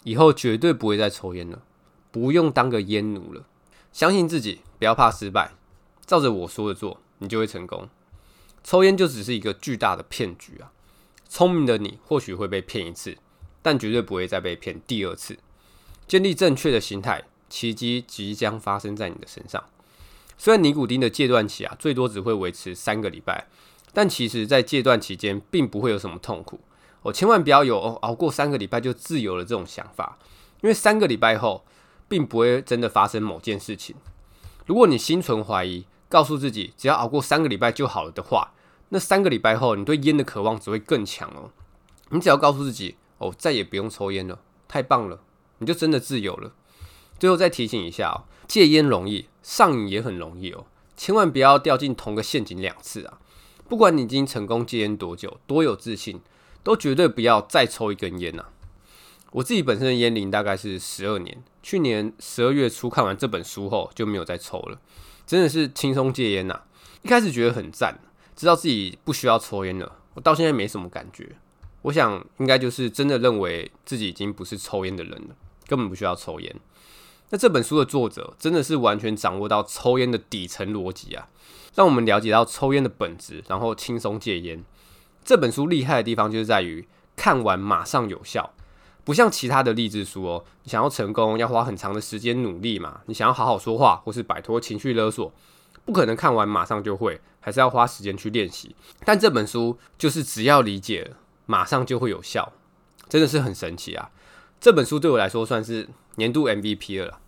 [0.04, 1.62] 以后绝对不会再抽烟了，
[2.12, 3.46] 不用当个烟奴了。
[3.94, 5.52] 相信自己，不要怕失败，
[6.06, 7.88] 照着我说的做，你就会成功。
[8.64, 10.72] 抽烟就只是一个巨大的骗局啊！
[11.30, 13.16] 聪明的你或许会被骗一次，
[13.62, 15.38] 但绝对不会再被骗第二次。
[16.08, 19.64] 建立正确的心态，奇迹即将发生在你的身上。
[20.38, 23.48] 虽然尼古丁的戒断期啊，最多只会维持三个礼拜，
[23.94, 26.60] 但其实在戒断期间，并不会有什么痛苦。
[27.04, 30.18] 我千万不要有熬过三个礼拜就自由了这种想法，
[30.62, 31.64] 因为三个礼拜后
[32.14, 33.96] 并不会真的发生某件事情。
[34.68, 38.52] 如果你心存怀疑，告诉自己只要熬过三个礼拜就好了的话，
[38.90, 41.50] 那三个礼拜后你对烟的渴望只会更强哦。
[42.10, 44.38] 你只要告诉自己哦，再也不用抽烟了，
[44.68, 45.22] 太棒了，
[45.58, 46.54] 你就真的自由了。
[47.18, 53.18] 最后再提醒一下哦，戒烟容易，上瘾也很容易哦，千万不要掉进同个陷阱两次啊！
[53.68, 56.22] 不管你已经成功戒烟多久，多有自信。
[56.66, 58.46] 都绝对不要再抽一根烟呐！
[59.34, 64.80] 我自己本身的烟龄大概是十二年，去年十二月初看完这本书后就没有再抽了，
[65.26, 66.62] 真的是轻松戒烟呐！
[67.02, 68.00] 一开始觉得很赞，
[68.36, 71.36] 知道自己不需要抽烟了，我到现在没什么感觉。
[71.82, 76.56] 我想应该就是真的认为自己已经不是抽烟的人了，根本不需要抽烟。
[77.32, 81.28] 那这本书的作者真的是完全掌握到抽烟的底层逻辑啊，
[81.74, 84.64] 让我们了解到抽烟的本质，然后轻松戒烟。
[85.26, 88.54] 这本书厉害的地方就是在于看完马上有效，
[89.04, 90.46] 不像其他的励志书哦。
[90.64, 93.02] 你想要成功，要花很长的时间努力嘛。
[93.06, 95.34] 你想要好好说话，或是摆脱情绪勒索，
[95.86, 98.76] 不可能看完马上就会，还是要花时间去练习。
[99.04, 101.14] 但这本书就是只要理解，
[101.46, 102.54] 马上就会有效，
[103.10, 104.10] 真的是很神奇啊！
[104.62, 107.20] 这本书对我来说算是年度 MVP 了。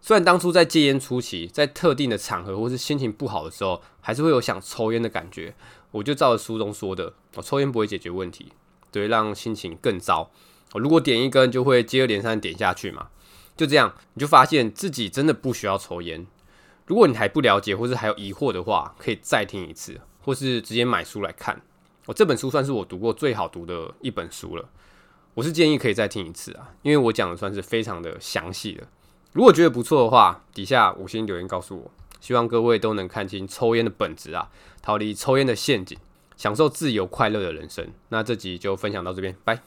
[0.00, 5.54] 虽然当初在戒烟初期，在特定的场合或是心情不好的时候，还是会有想抽烟的感觉。
[5.90, 8.52] 我就照着书中说的，我抽烟不会解决问题，
[8.92, 10.30] 对，让心情更糟。
[10.74, 13.08] 我如果点一根，就会接二连三点下去嘛。
[13.56, 16.26] 就这样，你就发现自己真的不需要抽烟。
[16.86, 21.62] 如果你还不了解，或是还有疑惑的话，可以再听一次，或是直接买书来看。
[22.06, 24.68] 我这本书算是我读过最好读的一本书了。
[25.34, 28.86] 我是建议可以再听一次啊，因为我讲的算是非常的详细的。
[29.32, 31.90] 如果觉得不错的话，底下五星留言告诉我。
[32.20, 34.48] 希望各位都能看清抽烟的本质啊，
[34.80, 35.98] 逃离抽烟的陷阱，
[36.36, 37.86] 享受自由快乐的人生。
[38.10, 39.64] 那这集就分享到这边，拜。